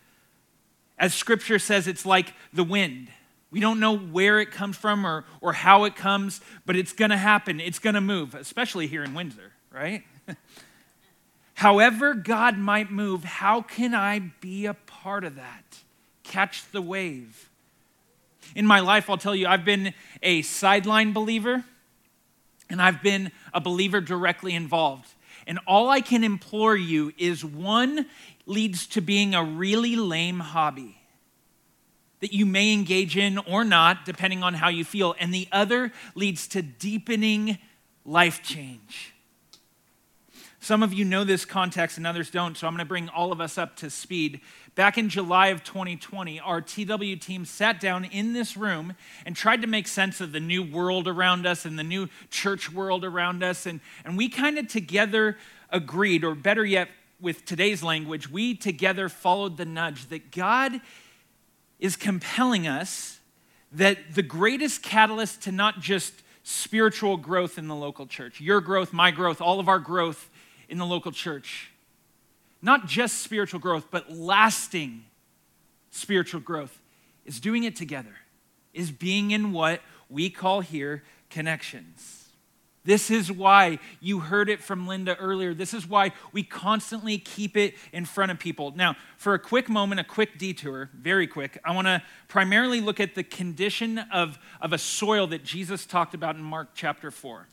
as 0.98 1.14
Scripture 1.14 1.58
says, 1.58 1.86
it's 1.86 2.06
like 2.06 2.34
the 2.52 2.64
wind. 2.64 3.08
We 3.50 3.60
don't 3.60 3.80
know 3.80 3.96
where 3.96 4.40
it 4.40 4.50
comes 4.50 4.76
from 4.76 5.06
or, 5.06 5.24
or 5.40 5.52
how 5.52 5.84
it 5.84 5.96
comes, 5.96 6.40
but 6.64 6.76
it's 6.76 6.92
going 6.92 7.10
to 7.10 7.18
happen. 7.18 7.60
It's 7.60 7.78
going 7.78 7.94
to 7.94 8.00
move, 8.00 8.34
especially 8.34 8.86
here 8.86 9.04
in 9.04 9.12
Windsor, 9.12 9.52
right? 9.70 10.04
However, 11.62 12.14
God 12.14 12.58
might 12.58 12.90
move, 12.90 13.22
how 13.22 13.62
can 13.62 13.94
I 13.94 14.18
be 14.40 14.66
a 14.66 14.74
part 14.74 15.22
of 15.22 15.36
that? 15.36 15.78
Catch 16.24 16.68
the 16.72 16.82
wave. 16.82 17.50
In 18.56 18.66
my 18.66 18.80
life, 18.80 19.08
I'll 19.08 19.16
tell 19.16 19.36
you, 19.36 19.46
I've 19.46 19.64
been 19.64 19.94
a 20.24 20.42
sideline 20.42 21.12
believer 21.12 21.64
and 22.68 22.82
I've 22.82 23.00
been 23.00 23.30
a 23.54 23.60
believer 23.60 24.00
directly 24.00 24.56
involved. 24.56 25.14
And 25.46 25.60
all 25.64 25.88
I 25.88 26.00
can 26.00 26.24
implore 26.24 26.74
you 26.74 27.12
is 27.16 27.44
one 27.44 28.06
leads 28.44 28.88
to 28.88 29.00
being 29.00 29.32
a 29.32 29.44
really 29.44 29.94
lame 29.94 30.40
hobby 30.40 30.98
that 32.18 32.32
you 32.32 32.44
may 32.44 32.72
engage 32.72 33.16
in 33.16 33.38
or 33.38 33.62
not, 33.62 34.04
depending 34.04 34.42
on 34.42 34.54
how 34.54 34.68
you 34.68 34.84
feel, 34.84 35.14
and 35.20 35.32
the 35.32 35.46
other 35.52 35.92
leads 36.16 36.48
to 36.48 36.60
deepening 36.60 37.58
life 38.04 38.42
change. 38.42 39.11
Some 40.72 40.82
of 40.82 40.94
you 40.94 41.04
know 41.04 41.22
this 41.22 41.44
context 41.44 41.98
and 41.98 42.06
others 42.06 42.30
don't, 42.30 42.56
so 42.56 42.66
I'm 42.66 42.72
going 42.72 42.78
to 42.78 42.86
bring 42.86 43.10
all 43.10 43.30
of 43.30 43.42
us 43.42 43.58
up 43.58 43.76
to 43.76 43.90
speed. 43.90 44.40
Back 44.74 44.96
in 44.96 45.10
July 45.10 45.48
of 45.48 45.62
2020, 45.62 46.40
our 46.40 46.62
TW 46.62 47.20
team 47.20 47.44
sat 47.44 47.78
down 47.78 48.06
in 48.06 48.32
this 48.32 48.56
room 48.56 48.94
and 49.26 49.36
tried 49.36 49.60
to 49.60 49.68
make 49.68 49.86
sense 49.86 50.22
of 50.22 50.32
the 50.32 50.40
new 50.40 50.62
world 50.62 51.06
around 51.06 51.46
us 51.46 51.66
and 51.66 51.78
the 51.78 51.82
new 51.82 52.08
church 52.30 52.72
world 52.72 53.04
around 53.04 53.42
us. 53.42 53.66
And, 53.66 53.80
and 54.06 54.16
we 54.16 54.30
kind 54.30 54.56
of 54.56 54.66
together 54.66 55.36
agreed, 55.68 56.24
or 56.24 56.34
better 56.34 56.64
yet, 56.64 56.88
with 57.20 57.44
today's 57.44 57.82
language, 57.82 58.30
we 58.30 58.54
together 58.54 59.10
followed 59.10 59.58
the 59.58 59.66
nudge 59.66 60.08
that 60.08 60.30
God 60.30 60.80
is 61.80 61.96
compelling 61.96 62.66
us 62.66 63.18
that 63.72 64.14
the 64.14 64.22
greatest 64.22 64.82
catalyst 64.82 65.42
to 65.42 65.52
not 65.52 65.80
just 65.80 66.14
spiritual 66.44 67.18
growth 67.18 67.58
in 67.58 67.68
the 67.68 67.76
local 67.76 68.06
church, 68.06 68.40
your 68.40 68.62
growth, 68.62 68.94
my 68.94 69.10
growth, 69.10 69.42
all 69.42 69.60
of 69.60 69.68
our 69.68 69.78
growth 69.78 70.30
in 70.72 70.78
the 70.78 70.86
local 70.86 71.12
church. 71.12 71.70
Not 72.62 72.86
just 72.86 73.18
spiritual 73.18 73.60
growth, 73.60 73.88
but 73.90 74.10
lasting 74.10 75.04
spiritual 75.90 76.40
growth 76.40 76.80
is 77.26 77.38
doing 77.38 77.64
it 77.64 77.76
together, 77.76 78.16
is 78.72 78.90
being 78.90 79.32
in 79.32 79.52
what 79.52 79.80
we 80.08 80.30
call 80.30 80.60
here 80.60 81.02
connections. 81.28 82.30
This 82.84 83.10
is 83.10 83.30
why 83.30 83.78
you 84.00 84.20
heard 84.20 84.48
it 84.48 84.60
from 84.60 84.88
Linda 84.88 85.16
earlier. 85.18 85.54
This 85.54 85.74
is 85.74 85.86
why 85.86 86.12
we 86.32 86.42
constantly 86.42 87.18
keep 87.18 87.56
it 87.56 87.74
in 87.92 88.06
front 88.06 88.32
of 88.32 88.38
people. 88.40 88.72
Now, 88.74 88.96
for 89.18 89.34
a 89.34 89.38
quick 89.38 89.68
moment, 89.68 90.00
a 90.00 90.04
quick 90.04 90.38
detour, 90.38 90.90
very 90.94 91.26
quick, 91.26 91.58
I 91.64 91.72
want 91.74 91.86
to 91.86 92.02
primarily 92.26 92.80
look 92.80 92.98
at 92.98 93.14
the 93.14 93.22
condition 93.22 93.98
of, 93.98 94.38
of 94.60 94.72
a 94.72 94.78
soil 94.78 95.28
that 95.28 95.44
Jesus 95.44 95.86
talked 95.86 96.14
about 96.14 96.34
in 96.34 96.42
Mark 96.42 96.70
chapter 96.74 97.10
4. 97.12 97.46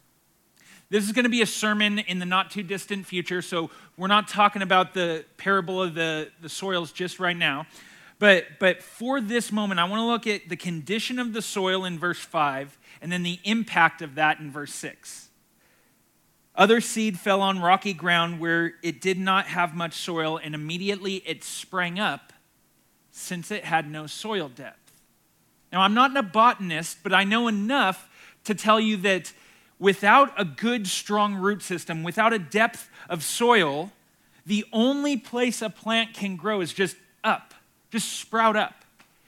This 0.91 1.05
is 1.05 1.11
going 1.11 1.25
to 1.25 1.29
be 1.29 1.43
a 1.43 1.45
sermon 1.45 1.99
in 1.99 2.17
the 2.17 2.25
not 2.25 2.49
too 2.49 2.63
distant 2.63 3.05
future, 3.05 3.43
so 3.43 3.69
we're 3.95 4.07
not 4.07 4.27
talking 4.27 4.63
about 4.63 4.95
the 4.95 5.23
parable 5.37 5.83
of 5.83 5.93
the, 5.93 6.31
the 6.41 6.49
soils 6.49 6.91
just 6.91 7.19
right 7.19 7.37
now. 7.37 7.67
But, 8.17 8.45
but 8.59 8.81
for 8.81 9.21
this 9.21 9.51
moment, 9.51 9.79
I 9.79 9.83
want 9.83 9.99
to 10.01 10.05
look 10.05 10.25
at 10.25 10.49
the 10.49 10.57
condition 10.57 11.19
of 11.19 11.31
the 11.33 11.43
soil 11.43 11.85
in 11.85 11.99
verse 11.99 12.17
5 12.17 12.77
and 13.01 13.11
then 13.11 13.21
the 13.21 13.39
impact 13.43 14.01
of 14.01 14.15
that 14.15 14.39
in 14.39 14.51
verse 14.51 14.73
6. 14.73 15.29
Other 16.55 16.81
seed 16.81 17.19
fell 17.19 17.41
on 17.41 17.59
rocky 17.59 17.93
ground 17.93 18.39
where 18.39 18.73
it 18.81 18.99
did 18.99 19.19
not 19.19 19.45
have 19.45 19.75
much 19.75 19.93
soil, 19.93 20.37
and 20.37 20.55
immediately 20.55 21.17
it 21.17 21.43
sprang 21.43 21.99
up 21.99 22.33
since 23.11 23.51
it 23.51 23.63
had 23.63 23.89
no 23.89 24.07
soil 24.07 24.49
depth. 24.49 24.91
Now, 25.71 25.81
I'm 25.81 25.93
not 25.93 26.17
a 26.17 26.23
botanist, 26.23 26.97
but 27.03 27.13
I 27.13 27.23
know 27.23 27.47
enough 27.47 28.09
to 28.45 28.55
tell 28.55 28.79
you 28.79 28.97
that 28.97 29.31
without 29.79 30.31
a 30.39 30.45
good, 30.45 30.87
strong 30.87 31.35
root 31.35 31.61
system, 31.61 32.03
without 32.03 32.33
a 32.33 32.39
depth 32.39 32.89
of 33.09 33.23
soil, 33.23 33.91
the 34.45 34.65
only 34.73 35.15
place 35.17 35.61
a 35.61 35.69
plant 35.69 36.13
can 36.13 36.35
grow 36.35 36.61
is 36.61 36.73
just 36.73 36.97
up, 37.23 37.53
just 37.91 38.11
sprout 38.13 38.55
up. 38.55 38.83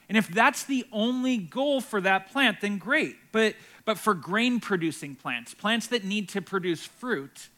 And 0.08 0.18
if 0.18 0.28
that's 0.28 0.64
the 0.64 0.84
only 0.92 1.38
goal 1.38 1.80
for 1.80 2.00
that 2.02 2.30
plant, 2.30 2.60
then 2.60 2.76
great. 2.76 3.16
But, 3.30 3.54
but 3.84 3.98
for 3.98 4.14
grain 4.14 4.60
producing 4.60 5.14
plants, 5.14 5.54
plants 5.54 5.86
that 5.86 6.04
need 6.04 6.28
to 6.30 6.42
produce 6.42 6.84
fruit, 6.84 7.48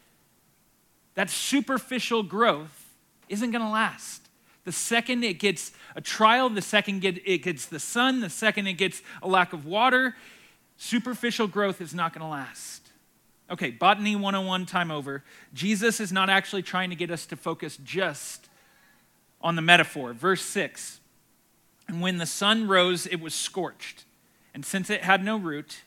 that 1.14 1.30
superficial 1.30 2.22
growth 2.22 2.92
isn't 3.28 3.50
going 3.50 3.64
to 3.64 3.70
last. 3.70 4.22
The 4.64 4.72
second 4.72 5.24
it 5.24 5.34
gets 5.34 5.72
a 5.96 6.00
trial, 6.00 6.48
the 6.48 6.62
second 6.62 7.04
it 7.04 7.42
gets 7.42 7.66
the 7.66 7.80
sun, 7.80 8.20
the 8.20 8.30
second 8.30 8.66
it 8.66 8.74
gets 8.74 9.02
a 9.22 9.28
lack 9.28 9.52
of 9.52 9.66
water, 9.66 10.14
superficial 10.76 11.46
growth 11.46 11.80
is 11.80 11.94
not 11.94 12.12
going 12.12 12.22
to 12.22 12.28
last. 12.28 12.83
Okay, 13.50 13.70
botany 13.70 14.16
101 14.16 14.66
time 14.66 14.90
over. 14.90 15.22
Jesus 15.52 16.00
is 16.00 16.12
not 16.12 16.30
actually 16.30 16.62
trying 16.62 16.90
to 16.90 16.96
get 16.96 17.10
us 17.10 17.26
to 17.26 17.36
focus 17.36 17.78
just 17.84 18.48
on 19.40 19.56
the 19.56 19.62
metaphor. 19.62 20.14
Verse 20.14 20.42
6 20.42 21.00
And 21.88 22.00
when 22.00 22.18
the 22.18 22.26
sun 22.26 22.66
rose, 22.66 23.06
it 23.06 23.20
was 23.20 23.34
scorched, 23.34 24.04
and 24.54 24.64
since 24.64 24.88
it 24.88 25.02
had 25.02 25.22
no 25.22 25.36
root, 25.36 25.82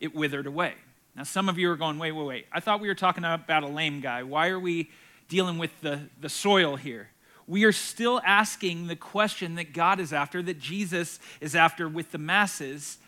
it 0.00 0.14
withered 0.14 0.46
away. 0.46 0.74
Now, 1.14 1.24
some 1.24 1.48
of 1.48 1.58
you 1.58 1.70
are 1.70 1.76
going, 1.76 1.98
wait, 1.98 2.12
wait, 2.12 2.26
wait. 2.26 2.46
I 2.52 2.60
thought 2.60 2.80
we 2.80 2.88
were 2.88 2.94
talking 2.94 3.24
about 3.24 3.62
a 3.62 3.68
lame 3.68 4.00
guy. 4.00 4.22
Why 4.22 4.48
are 4.48 4.60
we 4.60 4.90
dealing 5.28 5.58
with 5.58 5.70
the, 5.80 6.00
the 6.20 6.28
soil 6.28 6.76
here? 6.76 7.10
We 7.46 7.64
are 7.64 7.72
still 7.72 8.20
asking 8.24 8.86
the 8.86 8.96
question 8.96 9.56
that 9.56 9.72
God 9.72 9.98
is 9.98 10.12
after, 10.12 10.40
that 10.42 10.60
Jesus 10.60 11.18
is 11.40 11.54
after 11.56 11.88
with 11.88 12.12
the 12.12 12.18
masses 12.18 12.98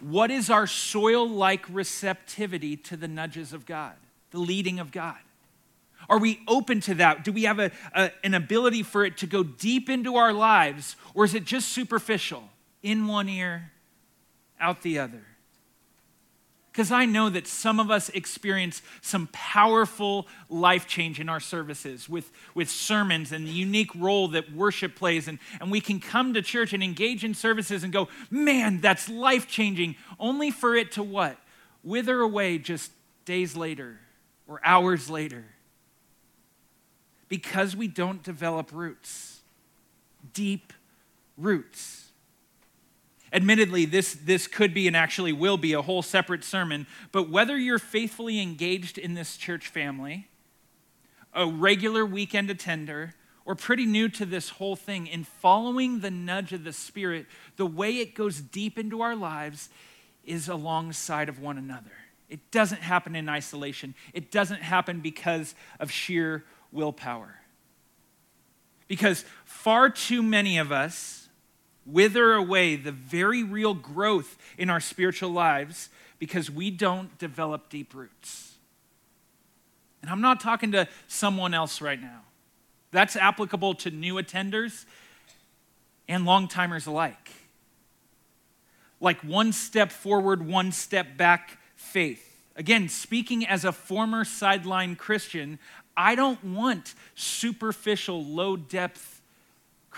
what 0.00 0.30
is 0.30 0.50
our 0.50 0.66
soil 0.66 1.28
like 1.28 1.64
receptivity 1.68 2.76
to 2.76 2.96
the 2.96 3.08
nudges 3.08 3.52
of 3.52 3.66
God, 3.66 3.94
the 4.30 4.38
leading 4.38 4.78
of 4.78 4.92
God? 4.92 5.16
Are 6.08 6.18
we 6.18 6.40
open 6.48 6.80
to 6.82 6.94
that? 6.94 7.24
Do 7.24 7.32
we 7.32 7.44
have 7.44 7.58
a, 7.58 7.70
a, 7.94 8.10
an 8.24 8.34
ability 8.34 8.82
for 8.82 9.04
it 9.04 9.18
to 9.18 9.26
go 9.26 9.42
deep 9.42 9.90
into 9.90 10.16
our 10.16 10.32
lives, 10.32 10.96
or 11.14 11.24
is 11.24 11.34
it 11.34 11.44
just 11.44 11.68
superficial? 11.68 12.44
In 12.82 13.06
one 13.06 13.28
ear, 13.28 13.72
out 14.60 14.82
the 14.82 14.98
other. 15.00 15.24
Because 16.78 16.92
I 16.92 17.06
know 17.06 17.28
that 17.28 17.48
some 17.48 17.80
of 17.80 17.90
us 17.90 18.08
experience 18.10 18.82
some 19.00 19.28
powerful 19.32 20.28
life 20.48 20.86
change 20.86 21.18
in 21.18 21.28
our 21.28 21.40
services 21.40 22.08
with, 22.08 22.30
with 22.54 22.70
sermons 22.70 23.32
and 23.32 23.48
the 23.48 23.50
unique 23.50 23.92
role 23.96 24.28
that 24.28 24.52
worship 24.52 24.94
plays. 24.94 25.26
And, 25.26 25.40
and 25.60 25.72
we 25.72 25.80
can 25.80 25.98
come 25.98 26.34
to 26.34 26.40
church 26.40 26.72
and 26.72 26.80
engage 26.80 27.24
in 27.24 27.34
services 27.34 27.82
and 27.82 27.92
go, 27.92 28.06
man, 28.30 28.80
that's 28.80 29.08
life 29.08 29.48
changing, 29.48 29.96
only 30.20 30.52
for 30.52 30.76
it 30.76 30.92
to 30.92 31.02
what? 31.02 31.36
Wither 31.82 32.20
away 32.20 32.58
just 32.58 32.92
days 33.24 33.56
later 33.56 33.98
or 34.46 34.60
hours 34.62 35.10
later. 35.10 35.46
Because 37.28 37.74
we 37.74 37.88
don't 37.88 38.22
develop 38.22 38.70
roots, 38.72 39.40
deep 40.32 40.72
roots. 41.36 42.07
Admittedly, 43.32 43.84
this, 43.84 44.14
this 44.14 44.46
could 44.46 44.72
be 44.72 44.86
and 44.86 44.96
actually 44.96 45.32
will 45.32 45.58
be 45.58 45.72
a 45.72 45.82
whole 45.82 46.02
separate 46.02 46.44
sermon, 46.44 46.86
but 47.12 47.28
whether 47.28 47.56
you're 47.56 47.78
faithfully 47.78 48.40
engaged 48.40 48.96
in 48.96 49.14
this 49.14 49.36
church 49.36 49.68
family, 49.68 50.28
a 51.34 51.46
regular 51.46 52.06
weekend 52.06 52.50
attender, 52.50 53.14
or 53.44 53.54
pretty 53.54 53.86
new 53.86 54.08
to 54.08 54.26
this 54.26 54.50
whole 54.50 54.76
thing, 54.76 55.06
in 55.06 55.24
following 55.24 56.00
the 56.00 56.10
nudge 56.10 56.52
of 56.52 56.64
the 56.64 56.72
Spirit, 56.72 57.26
the 57.56 57.66
way 57.66 57.98
it 57.98 58.14
goes 58.14 58.40
deep 58.40 58.78
into 58.78 59.00
our 59.00 59.16
lives 59.16 59.68
is 60.24 60.48
alongside 60.48 61.28
of 61.28 61.38
one 61.40 61.58
another. 61.58 61.92
It 62.28 62.50
doesn't 62.50 62.82
happen 62.82 63.16
in 63.16 63.28
isolation, 63.28 63.94
it 64.12 64.30
doesn't 64.30 64.62
happen 64.62 65.00
because 65.00 65.54
of 65.80 65.90
sheer 65.90 66.44
willpower. 66.72 67.40
Because 68.86 69.24
far 69.44 69.90
too 69.90 70.22
many 70.22 70.58
of 70.58 70.72
us 70.72 71.27
wither 71.88 72.34
away 72.34 72.76
the 72.76 72.92
very 72.92 73.42
real 73.42 73.74
growth 73.74 74.36
in 74.56 74.70
our 74.70 74.80
spiritual 74.80 75.30
lives 75.30 75.88
because 76.18 76.50
we 76.50 76.70
don't 76.70 77.16
develop 77.18 77.68
deep 77.70 77.94
roots. 77.94 78.54
And 80.02 80.10
I'm 80.10 80.20
not 80.20 80.40
talking 80.40 80.72
to 80.72 80.88
someone 81.06 81.54
else 81.54 81.80
right 81.80 82.00
now. 82.00 82.20
That's 82.90 83.16
applicable 83.16 83.74
to 83.76 83.90
new 83.90 84.14
attenders 84.14 84.84
and 86.08 86.24
long 86.24 86.48
timers 86.48 86.86
alike. 86.86 87.30
Like 89.00 89.20
one 89.22 89.52
step 89.52 89.92
forward, 89.92 90.46
one 90.46 90.72
step 90.72 91.16
back 91.16 91.58
faith. 91.76 92.24
Again, 92.56 92.88
speaking 92.88 93.46
as 93.46 93.64
a 93.64 93.72
former 93.72 94.24
sideline 94.24 94.96
Christian, 94.96 95.58
I 95.96 96.14
don't 96.14 96.42
want 96.42 96.94
superficial, 97.14 98.24
low 98.24 98.56
depth 98.56 99.17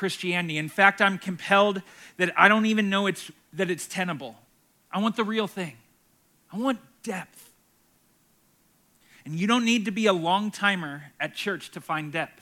Christianity. 0.01 0.57
In 0.57 0.71
fact, 0.71 1.03
I'm 1.03 1.19
compelled 1.19 1.83
that 2.17 2.33
I 2.35 2.49
don't 2.49 2.65
even 2.65 2.89
know 2.89 3.07
it's, 3.07 3.31
that 3.53 3.71
it's 3.71 3.87
tenable. 3.87 4.35
I 4.91 4.99
want 4.99 5.15
the 5.15 5.25
real 5.25 5.47
thing, 5.47 5.77
I 6.51 6.57
want 6.57 6.79
depth. 7.03 7.53
And 9.27 9.35
you 9.35 9.47
don't 9.47 9.67
need 9.67 9.85
to 9.85 9.91
be 9.91 10.07
a 10.07 10.15
long 10.15 10.51
timer 10.51 11.13
at 11.21 11.35
church 11.35 11.71
to 11.73 11.83
find 11.83 12.11
depth. 12.11 12.41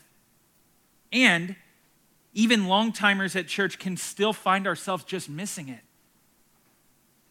And 1.12 1.56
even 2.32 2.68
long 2.68 2.92
timers 2.92 3.34
at 3.34 3.48
church 3.48 3.80
can 3.80 3.96
still 3.96 4.32
find 4.32 4.64
ourselves 4.64 5.02
just 5.02 5.28
missing 5.28 5.68
it 5.68 5.80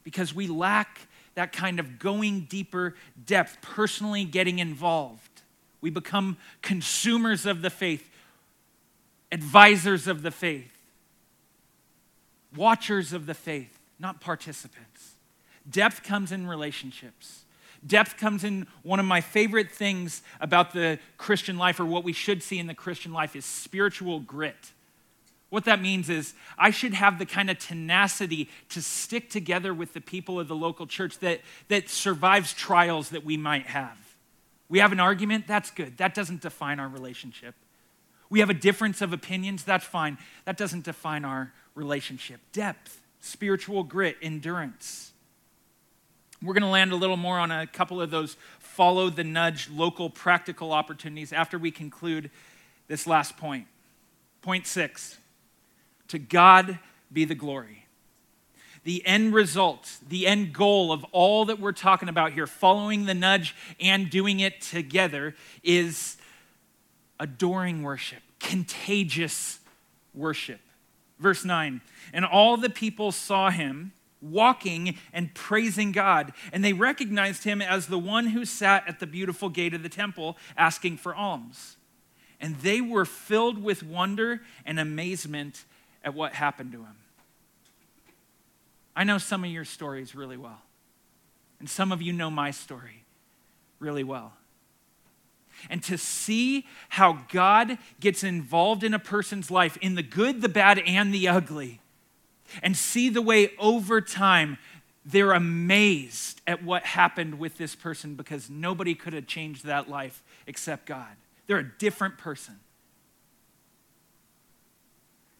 because 0.03 0.35
we 0.35 0.47
lack 0.47 1.07
that 1.35 1.53
kind 1.53 1.79
of 1.79 1.99
going 1.99 2.41
deeper 2.49 2.95
depth, 3.25 3.61
personally 3.61 4.25
getting 4.25 4.59
involved. 4.59 5.41
We 5.79 5.89
become 5.89 6.35
consumers 6.61 7.45
of 7.45 7.61
the 7.61 7.69
faith, 7.69 8.09
advisors 9.31 10.07
of 10.07 10.21
the 10.21 10.31
faith, 10.31 10.71
watchers 12.55 13.13
of 13.13 13.25
the 13.25 13.33
faith, 13.33 13.79
not 13.99 14.21
participants. 14.21 15.13
Depth 15.69 16.03
comes 16.03 16.31
in 16.31 16.47
relationships. 16.47 17.43
Depth 17.85 18.17
comes 18.17 18.43
in 18.43 18.67
one 18.83 18.99
of 18.99 19.05
my 19.05 19.21
favorite 19.21 19.71
things 19.71 20.21
about 20.39 20.73
the 20.73 20.99
Christian 21.17 21.57
life, 21.57 21.79
or 21.79 21.85
what 21.85 22.03
we 22.03 22.13
should 22.13 22.41
see 22.41 22.57
in 22.57 22.67
the 22.67 22.73
Christian 22.73 23.13
life, 23.13 23.35
is 23.35 23.45
spiritual 23.45 24.19
grit. 24.19 24.71
What 25.49 25.65
that 25.65 25.81
means 25.81 26.09
is 26.09 26.33
I 26.57 26.71
should 26.71 26.93
have 26.93 27.19
the 27.19 27.25
kind 27.25 27.49
of 27.49 27.57
tenacity 27.57 28.49
to 28.69 28.81
stick 28.81 29.29
together 29.29 29.73
with 29.73 29.93
the 29.93 30.01
people 30.01 30.39
of 30.39 30.47
the 30.47 30.55
local 30.55 30.87
church 30.87 31.19
that, 31.19 31.41
that 31.69 31.89
survives 31.89 32.53
trials 32.53 33.09
that 33.09 33.23
we 33.23 33.37
might 33.37 33.67
have. 33.67 33.97
We 34.69 34.79
have 34.79 34.91
an 34.91 34.99
argument, 34.99 35.47
that's 35.47 35.71
good. 35.71 35.97
That 35.97 36.13
doesn't 36.13 36.41
define 36.41 36.79
our 36.79 36.89
relationship. 36.89 37.55
We 38.29 38.39
have 38.39 38.49
a 38.49 38.53
difference 38.53 39.01
of 39.01 39.13
opinions, 39.13 39.63
that's 39.63 39.85
fine. 39.85 40.17
That 40.45 40.57
doesn't 40.57 40.83
define 40.83 41.25
our 41.25 41.53
relationship. 41.75 42.39
Depth, 42.51 43.01
spiritual 43.19 43.83
grit, 43.83 44.17
endurance. 44.21 45.11
We're 46.41 46.53
going 46.53 46.63
to 46.63 46.69
land 46.69 46.91
a 46.91 46.95
little 46.95 47.17
more 47.17 47.39
on 47.39 47.51
a 47.51 47.65
couple 47.65 48.01
of 48.01 48.11
those 48.11 48.37
follow 48.59 49.09
the 49.09 49.23
nudge 49.23 49.69
local 49.69 50.09
practical 50.09 50.71
opportunities 50.71 51.33
after 51.33 51.57
we 51.57 51.71
conclude 51.71 52.29
this 52.87 53.07
last 53.07 53.37
point. 53.37 53.65
Point 54.41 54.67
six 54.67 55.17
to 56.09 56.19
God 56.19 56.77
be 57.11 57.25
the 57.25 57.35
glory 57.35 57.87
the 58.87 59.05
end 59.05 59.33
result, 59.33 59.97
the 60.07 60.25
end 60.25 60.53
goal 60.53 60.93
of 60.93 61.03
all 61.11 61.43
that 61.43 61.59
we're 61.59 61.73
talking 61.73 62.07
about 62.07 62.31
here, 62.31 62.47
following 62.47 63.05
the 63.05 63.13
nudge 63.13 63.53
and 63.81 64.09
doing 64.09 64.39
it 64.39 64.61
together, 64.61 65.35
is 65.61 66.16
adoring 67.19 67.83
worship, 67.83 68.21
contagious 68.39 69.59
worship. 70.13 70.59
Verse 71.19 71.43
9, 71.43 71.81
and 72.13 72.25
all 72.25 72.57
the 72.57 72.69
people 72.69 73.11
saw 73.11 73.49
him 73.49 73.91
walking 74.21 74.95
and 75.13 75.33
praising 75.33 75.91
God, 75.91 76.33
and 76.51 76.63
they 76.63 76.73
recognized 76.73 77.43
him 77.43 77.61
as 77.61 77.87
the 77.87 77.99
one 77.99 78.27
who 78.27 78.45
sat 78.45 78.87
at 78.87 78.99
the 78.99 79.07
beautiful 79.07 79.49
gate 79.49 79.73
of 79.73 79.83
the 79.83 79.89
temple 79.89 80.37
asking 80.55 80.97
for 80.97 81.15
alms. 81.15 81.77
And 82.39 82.55
they 82.57 82.81
were 82.81 83.05
filled 83.05 83.63
with 83.63 83.81
wonder 83.81 84.41
and 84.65 84.79
amazement 84.79 85.65
at 86.03 86.13
what 86.13 86.33
happened 86.33 86.71
to 86.73 86.79
him. 86.79 86.95
I 88.95 89.03
know 89.03 89.17
some 89.17 89.43
of 89.43 89.49
your 89.49 89.65
stories 89.65 90.15
really 90.15 90.37
well, 90.37 90.61
and 91.59 91.69
some 91.69 91.91
of 91.91 92.01
you 92.01 92.13
know 92.13 92.29
my 92.29 92.51
story 92.51 93.03
really 93.79 94.03
well. 94.03 94.33
And 95.69 95.83
to 95.83 95.97
see 95.97 96.65
how 96.89 97.25
God 97.31 97.77
gets 97.99 98.23
involved 98.23 98.83
in 98.83 98.93
a 98.93 98.99
person's 98.99 99.51
life, 99.51 99.77
in 99.77 99.95
the 99.95 100.03
good, 100.03 100.41
the 100.41 100.49
bad, 100.49 100.79
and 100.79 101.13
the 101.13 101.27
ugly, 101.27 101.81
and 102.61 102.77
see 102.77 103.09
the 103.09 103.21
way 103.21 103.51
over 103.57 104.01
time 104.01 104.57
they're 105.05 105.31
amazed 105.31 106.41
at 106.45 106.63
what 106.63 106.83
happened 106.83 107.39
with 107.39 107.57
this 107.57 107.75
person 107.75 108.15
because 108.15 108.49
nobody 108.49 108.93
could 108.93 109.13
have 109.13 109.25
changed 109.25 109.65
that 109.65 109.89
life 109.89 110.21
except 110.45 110.85
God. 110.85 111.15
They're 111.47 111.59
a 111.59 111.71
different 111.77 112.17
person. 112.17 112.59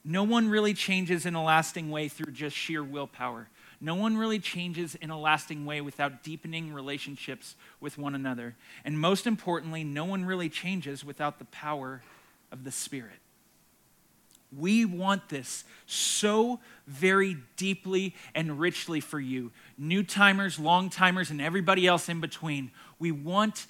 No 0.05 0.23
one 0.23 0.47
really 0.47 0.73
changes 0.73 1.25
in 1.25 1.35
a 1.35 1.43
lasting 1.43 1.91
way 1.91 2.07
through 2.07 2.31
just 2.31 2.55
sheer 2.55 2.81
willpower. 2.81 3.49
No 3.79 3.95
one 3.95 4.17
really 4.17 4.39
changes 4.39 4.95
in 4.95 5.09
a 5.09 5.19
lasting 5.19 5.65
way 5.65 5.81
without 5.81 6.23
deepening 6.23 6.73
relationships 6.73 7.55
with 7.79 7.97
one 7.97 8.15
another. 8.15 8.55
And 8.83 8.99
most 8.99 9.27
importantly, 9.27 9.83
no 9.83 10.05
one 10.05 10.25
really 10.25 10.49
changes 10.49 11.05
without 11.05 11.37
the 11.37 11.45
power 11.45 12.01
of 12.51 12.63
the 12.63 12.71
Spirit. 12.71 13.19
We 14.57 14.85
want 14.85 15.29
this 15.29 15.65
so 15.85 16.59
very 16.87 17.37
deeply 17.57 18.15
and 18.33 18.59
richly 18.59 18.99
for 18.99 19.19
you, 19.19 19.51
new 19.77 20.03
timers, 20.03 20.57
long 20.57 20.89
timers, 20.89 21.29
and 21.29 21.41
everybody 21.41 21.85
else 21.85 22.07
in 22.07 22.21
between. 22.21 22.71
We 22.97 23.11
want 23.11 23.67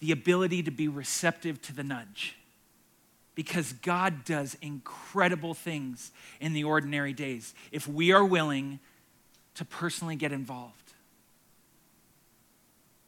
the 0.00 0.12
ability 0.12 0.64
to 0.64 0.70
be 0.70 0.88
receptive 0.88 1.62
to 1.62 1.72
the 1.74 1.84
nudge 1.84 2.36
because 3.34 3.72
God 3.74 4.24
does 4.24 4.56
incredible 4.60 5.54
things 5.54 6.10
in 6.40 6.52
the 6.52 6.64
ordinary 6.64 7.12
days 7.12 7.54
if 7.70 7.86
we 7.86 8.12
are 8.12 8.24
willing 8.24 8.80
to 9.54 9.64
personally 9.64 10.16
get 10.16 10.32
involved, 10.32 10.92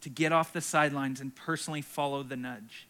to 0.01 0.09
get 0.09 0.31
off 0.31 0.53
the 0.53 0.61
sidelines 0.61 1.21
and 1.21 1.35
personally 1.35 1.81
follow 1.81 2.23
the 2.23 2.35
nudge. 2.35 2.87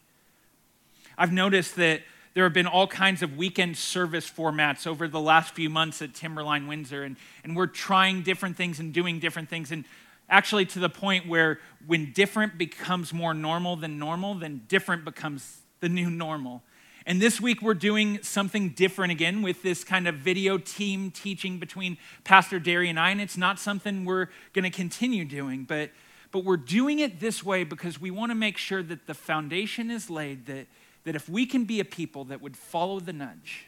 I've 1.17 1.31
noticed 1.31 1.75
that 1.75 2.01
there 2.33 2.43
have 2.43 2.53
been 2.53 2.67
all 2.67 2.87
kinds 2.87 3.21
of 3.21 3.37
weekend 3.37 3.77
service 3.77 4.29
formats 4.29 4.87
over 4.87 5.07
the 5.07 5.19
last 5.19 5.53
few 5.53 5.69
months 5.69 6.01
at 6.01 6.15
Timberline 6.15 6.67
Windsor, 6.67 7.03
and, 7.03 7.15
and 7.43 7.55
we're 7.55 7.67
trying 7.67 8.23
different 8.23 8.57
things 8.57 8.79
and 8.79 8.91
doing 8.91 9.19
different 9.19 9.49
things. 9.49 9.71
And 9.71 9.85
actually, 10.29 10.65
to 10.67 10.79
the 10.79 10.89
point 10.89 11.27
where 11.27 11.59
when 11.85 12.11
different 12.11 12.57
becomes 12.57 13.13
more 13.13 13.35
normal 13.35 13.75
than 13.75 13.99
normal, 13.99 14.33
then 14.33 14.63
different 14.67 15.05
becomes 15.05 15.59
the 15.79 15.89
new 15.89 16.09
normal. 16.09 16.63
And 17.05 17.21
this 17.21 17.41
week 17.41 17.61
we're 17.61 17.73
doing 17.73 18.21
something 18.23 18.69
different 18.69 19.11
again 19.11 19.41
with 19.41 19.61
this 19.61 19.83
kind 19.83 20.07
of 20.07 20.15
video 20.15 20.57
team 20.57 21.11
teaching 21.11 21.59
between 21.59 21.97
Pastor 22.23 22.59
Dary 22.59 22.89
and 22.89 22.99
I. 22.99 23.09
And 23.09 23.19
it's 23.19 23.37
not 23.37 23.59
something 23.59 24.05
we're 24.05 24.29
going 24.53 24.63
to 24.63 24.69
continue 24.69 25.25
doing, 25.25 25.65
but, 25.65 25.89
but 26.31 26.45
we're 26.45 26.55
doing 26.55 26.99
it 26.99 27.19
this 27.19 27.43
way 27.43 27.65
because 27.65 27.99
we 27.99 28.09
want 28.09 28.31
to 28.31 28.35
make 28.35 28.57
sure 28.57 28.81
that 28.83 29.05
the 29.05 29.13
foundation 29.13 29.91
is 29.91 30.09
laid 30.09 30.45
that, 30.45 30.67
that 31.03 31.15
if 31.15 31.27
we 31.27 31.45
can 31.45 31.65
be 31.65 31.81
a 31.81 31.85
people 31.85 32.23
that 32.25 32.41
would 32.41 32.55
follow 32.55 33.01
the 33.01 33.13
nudge, 33.13 33.65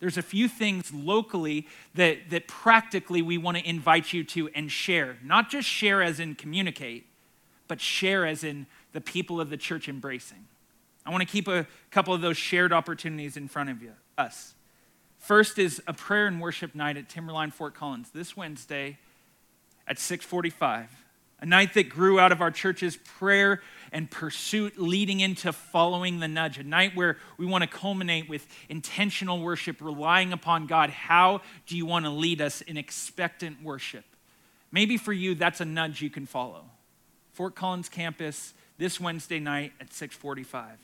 there's 0.00 0.18
a 0.18 0.22
few 0.22 0.48
things 0.48 0.92
locally 0.92 1.68
that, 1.94 2.30
that 2.30 2.48
practically 2.48 3.22
we 3.22 3.38
want 3.38 3.56
to 3.56 3.66
invite 3.66 4.12
you 4.12 4.24
to 4.24 4.48
and 4.54 4.70
share. 4.70 5.18
Not 5.22 5.50
just 5.50 5.68
share 5.68 6.02
as 6.02 6.20
in 6.20 6.34
communicate, 6.34 7.06
but 7.68 7.80
share 7.80 8.26
as 8.26 8.42
in 8.44 8.66
the 8.92 9.00
people 9.00 9.40
of 9.40 9.50
the 9.50 9.56
church 9.56 9.88
embracing. 9.88 10.46
I 11.06 11.10
want 11.10 11.22
to 11.22 11.26
keep 11.26 11.46
a 11.46 11.66
couple 11.92 12.12
of 12.12 12.20
those 12.20 12.36
shared 12.36 12.72
opportunities 12.72 13.36
in 13.36 13.46
front 13.46 13.70
of 13.70 13.80
you, 13.80 13.92
us. 14.18 14.54
First 15.18 15.58
is 15.58 15.80
a 15.86 15.92
prayer 15.92 16.26
and 16.26 16.40
worship 16.40 16.74
night 16.74 16.96
at 16.96 17.08
Timberline 17.08 17.52
Fort 17.52 17.74
Collins 17.74 18.10
this 18.10 18.36
Wednesday 18.36 18.98
at 19.86 19.98
6:45. 19.98 20.88
a 21.38 21.46
night 21.46 21.74
that 21.74 21.88
grew 21.88 22.18
out 22.18 22.32
of 22.32 22.40
our 22.40 22.50
church's 22.50 22.96
prayer 22.96 23.60
and 23.92 24.10
pursuit 24.10 24.78
leading 24.78 25.20
into 25.20 25.52
following 25.52 26.18
the 26.18 26.28
nudge, 26.28 26.58
a 26.58 26.64
night 26.64 26.96
where 26.96 27.18
we 27.36 27.44
want 27.44 27.62
to 27.62 27.68
culminate 27.68 28.28
with 28.28 28.46
intentional 28.68 29.40
worship, 29.40 29.80
relying 29.80 30.32
upon 30.32 30.66
God. 30.66 30.90
How 30.90 31.42
do 31.66 31.76
you 31.76 31.84
want 31.84 32.04
to 32.06 32.10
lead 32.10 32.40
us 32.40 32.62
in 32.62 32.76
expectant 32.76 33.62
worship? 33.62 34.04
Maybe 34.72 34.96
for 34.96 35.12
you, 35.12 35.34
that's 35.34 35.60
a 35.60 35.64
nudge 35.64 36.00
you 36.00 36.10
can 36.10 36.26
follow. 36.26 36.64
Fort 37.32 37.54
Collins 37.54 37.88
campus 37.88 38.54
this 38.78 38.98
Wednesday 38.98 39.38
night 39.38 39.72
at 39.78 39.92
645. 39.92 40.78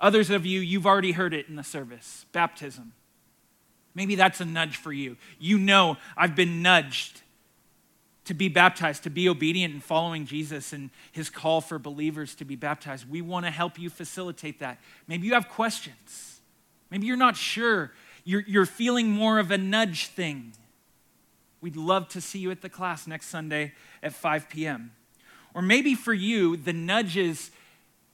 Others 0.00 0.30
of 0.30 0.46
you, 0.46 0.60
you've 0.60 0.86
already 0.86 1.12
heard 1.12 1.34
it 1.34 1.48
in 1.48 1.56
the 1.56 1.64
service 1.64 2.24
baptism. 2.32 2.92
Maybe 3.94 4.14
that's 4.14 4.40
a 4.40 4.44
nudge 4.44 4.76
for 4.76 4.92
you. 4.92 5.16
You 5.38 5.58
know, 5.58 5.96
I've 6.16 6.36
been 6.36 6.62
nudged 6.62 7.22
to 8.24 8.34
be 8.34 8.48
baptized, 8.48 9.02
to 9.02 9.10
be 9.10 9.28
obedient 9.28 9.74
and 9.74 9.82
following 9.82 10.24
Jesus 10.24 10.72
and 10.72 10.90
his 11.10 11.28
call 11.28 11.60
for 11.60 11.78
believers 11.78 12.34
to 12.36 12.44
be 12.44 12.54
baptized. 12.54 13.10
We 13.10 13.20
want 13.22 13.46
to 13.46 13.50
help 13.50 13.78
you 13.78 13.90
facilitate 13.90 14.60
that. 14.60 14.78
Maybe 15.08 15.26
you 15.26 15.34
have 15.34 15.48
questions. 15.48 16.40
Maybe 16.90 17.06
you're 17.06 17.16
not 17.16 17.36
sure. 17.36 17.90
You're, 18.24 18.44
you're 18.46 18.66
feeling 18.66 19.10
more 19.10 19.38
of 19.40 19.50
a 19.50 19.58
nudge 19.58 20.06
thing. 20.06 20.52
We'd 21.60 21.76
love 21.76 22.08
to 22.10 22.20
see 22.20 22.38
you 22.38 22.50
at 22.52 22.62
the 22.62 22.68
class 22.68 23.06
next 23.06 23.26
Sunday 23.26 23.72
at 24.02 24.14
5 24.14 24.48
p.m. 24.48 24.92
Or 25.52 25.62
maybe 25.62 25.96
for 25.96 26.14
you, 26.14 26.56
the 26.56 26.72
nudge 26.72 27.16
is 27.16 27.50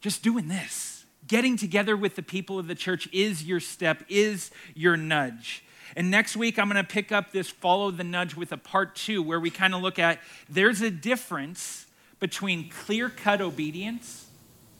just 0.00 0.22
doing 0.22 0.48
this. 0.48 0.95
Getting 1.26 1.56
together 1.56 1.96
with 1.96 2.16
the 2.16 2.22
people 2.22 2.58
of 2.58 2.66
the 2.66 2.74
church 2.74 3.08
is 3.12 3.44
your 3.44 3.60
step, 3.60 4.04
is 4.08 4.50
your 4.74 4.96
nudge. 4.96 5.64
And 5.96 6.10
next 6.10 6.36
week, 6.36 6.58
I'm 6.58 6.68
going 6.68 6.82
to 6.82 6.88
pick 6.88 7.10
up 7.12 7.32
this 7.32 7.48
follow 7.48 7.90
the 7.90 8.04
nudge 8.04 8.36
with 8.36 8.52
a 8.52 8.56
part 8.56 8.96
two 8.96 9.22
where 9.22 9.40
we 9.40 9.50
kind 9.50 9.74
of 9.74 9.82
look 9.82 9.98
at 9.98 10.20
there's 10.48 10.82
a 10.82 10.90
difference 10.90 11.86
between 12.20 12.68
clear 12.68 13.08
cut 13.08 13.40
obedience 13.40 14.26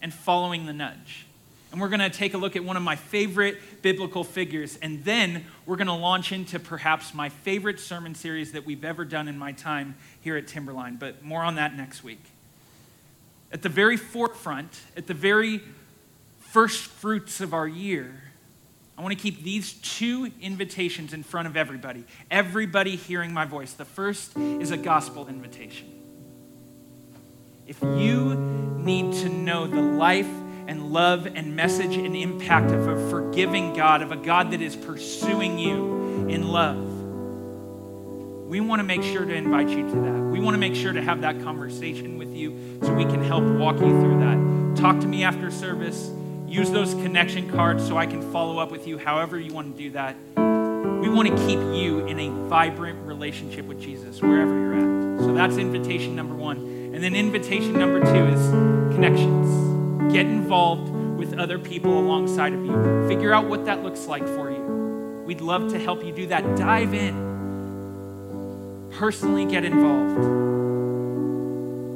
and 0.03 0.13
following 0.13 0.67
the 0.67 0.73
nudge. 0.73 1.27
And 1.73 1.81
we're 1.81 1.89
going 1.89 2.01
to 2.01 2.11
take 2.11 2.35
a 2.35 2.39
look 2.39 2.57
at 2.57 2.65
one 2.65 2.77
of 2.77 2.83
my 2.83 2.97
favorite 2.97 3.83
biblical 3.83 4.25
figures. 4.25 4.79
And 4.81 5.05
then 5.05 5.45
we're 5.67 5.77
going 5.77 5.89
to 5.89 5.95
launch 5.95 6.33
into 6.33 6.59
perhaps 6.59 7.13
my 7.13 7.29
favorite 7.29 7.81
sermon 7.81 8.15
series 8.15 8.53
that 8.53 8.65
we've 8.65 8.85
ever 8.85 9.05
done 9.05 9.29
in 9.29 9.37
my 9.37 9.53
time 9.53 9.97
here 10.21 10.37
at 10.37 10.47
Timberline. 10.47 10.97
But 10.97 11.23
more 11.23 11.43
on 11.43 11.57
that 11.57 11.77
next 11.77 12.05
week. 12.05 12.23
At 13.53 13.63
the 13.63 13.69
very 13.69 13.97
forefront, 13.97 14.81
at 14.97 15.07
the 15.07 15.15
very 15.15 15.61
first 16.57 16.87
fruits 16.87 17.43
of 17.43 17.53
our 17.53 17.69
year, 17.69 18.11
I 18.97 19.03
want 19.03 19.13
to 19.13 19.23
keep 19.23 19.43
these 19.43 19.75
two 19.75 20.33
invitations 20.41 21.13
in 21.13 21.23
front 21.23 21.47
of 21.49 21.55
everybody, 21.55 22.03
everybody 22.31 22.97
hearing 22.97 23.31
my 23.31 23.45
voice. 23.45 23.75
The 23.75 23.85
first 23.85 24.35
is 24.39 24.71
a 24.71 24.79
gospel 24.79 25.29
invitation. 25.29 25.87
If 27.67 27.83
you 27.83 28.37
need 28.79 29.13
to 29.17 29.29
know 29.29 29.67
the 29.67 29.83
life 29.83 30.31
and 30.67 30.95
love 30.95 31.27
and 31.27 31.55
message 31.55 31.95
and 31.95 32.17
impact 32.17 32.71
of 32.71 32.89
a 32.89 33.11
forgiving 33.11 33.75
God, 33.75 34.01
of 34.01 34.11
a 34.11 34.17
God 34.17 34.53
that 34.53 34.63
is 34.63 34.75
pursuing 34.75 35.59
you 35.59 36.27
in 36.31 36.49
love, 36.49 36.87
we 38.49 38.61
want 38.63 38.81
to 38.81 38.85
make 38.85 39.03
sure 39.03 39.27
to 39.27 39.35
invite 39.35 39.69
you 39.69 39.87
to 39.91 39.95
that. 39.95 40.23
We 40.33 40.41
want 40.41 40.55
to 40.55 40.59
make 40.59 40.75
sure 40.75 40.95
to 40.95 41.03
have 41.03 41.21
that 41.21 41.43
conversation 41.43 42.17
with 42.17 42.35
you 42.35 42.79
so 42.81 42.95
we 42.95 43.05
can 43.05 43.23
help 43.23 43.45
walk 43.45 43.75
you 43.75 44.01
through 44.01 44.21
that. 44.21 44.81
Talk 44.81 45.01
to 45.01 45.07
me 45.07 45.23
after 45.23 45.51
service 45.51 46.16
Use 46.47 46.71
those 46.71 46.95
connection 46.95 47.51
cards 47.51 47.87
so 47.87 47.97
I 47.97 48.07
can 48.07 48.23
follow 48.33 48.59
up 48.59 48.71
with 48.71 48.87
you 48.87 48.99
however 48.99 49.39
you 49.39 49.53
want 49.53 49.77
to 49.77 49.83
do 49.83 49.91
that. 49.91 50.17
We 50.37 51.09
want 51.09 51.29
to 51.29 51.37
keep 51.47 51.59
you 51.59 52.07
in 52.07 52.19
a 52.19 52.31
vibrant 52.49 53.07
relationship 53.07 53.67
with 53.67 53.81
Jesus 53.81 54.23
wherever 54.23 54.53
you're 54.53 54.75
at. 54.75 55.21
So 55.21 55.35
that's 55.35 55.57
invitation 55.57 56.15
number 56.17 56.35
one. 56.35 56.59
And 56.95 57.03
then 57.03 57.15
invitation 57.15 57.73
number 57.75 58.01
two 58.01 58.27
is 58.27 58.49
connections. 58.95 60.13
Get 60.13 60.27
involved 60.27 60.91
with 61.19 61.35
other 61.35 61.59
people 61.59 61.99
alongside 61.99 62.53
of 62.53 62.65
you. 62.65 63.09
Figure 63.09 63.33
out 63.35 63.47
what 63.49 63.65
that 63.67 63.83
looks 63.83 64.07
like 64.07 64.27
for 64.27 64.51
you. 64.51 65.25
We'd 65.27 65.41
love 65.41 65.71
to 65.73 65.79
help 65.79 66.05
you 66.05 66.13
do 66.13 66.27
that. 66.29 66.57
Dive 66.57 66.95
in. 66.95 67.27
Personally 68.93 69.45
get 69.45 69.65
involved. 69.65 70.47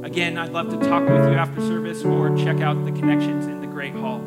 Again, 0.05 0.37
I'd 0.37 0.51
love 0.51 0.71
to 0.71 0.77
talk 0.89 1.03
with 1.09 1.29
you 1.31 1.35
after 1.35 1.61
service 1.61 2.05
or 2.05 2.37
check 2.37 2.61
out 2.61 2.85
the 2.85 2.93
connections 2.93 3.47
in 3.47 3.61
the 3.61 3.67
Great 3.67 3.95
Hall. 3.95 4.21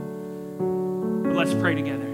Let's 1.33 1.55
pray 1.55 1.73
together. 1.73 2.05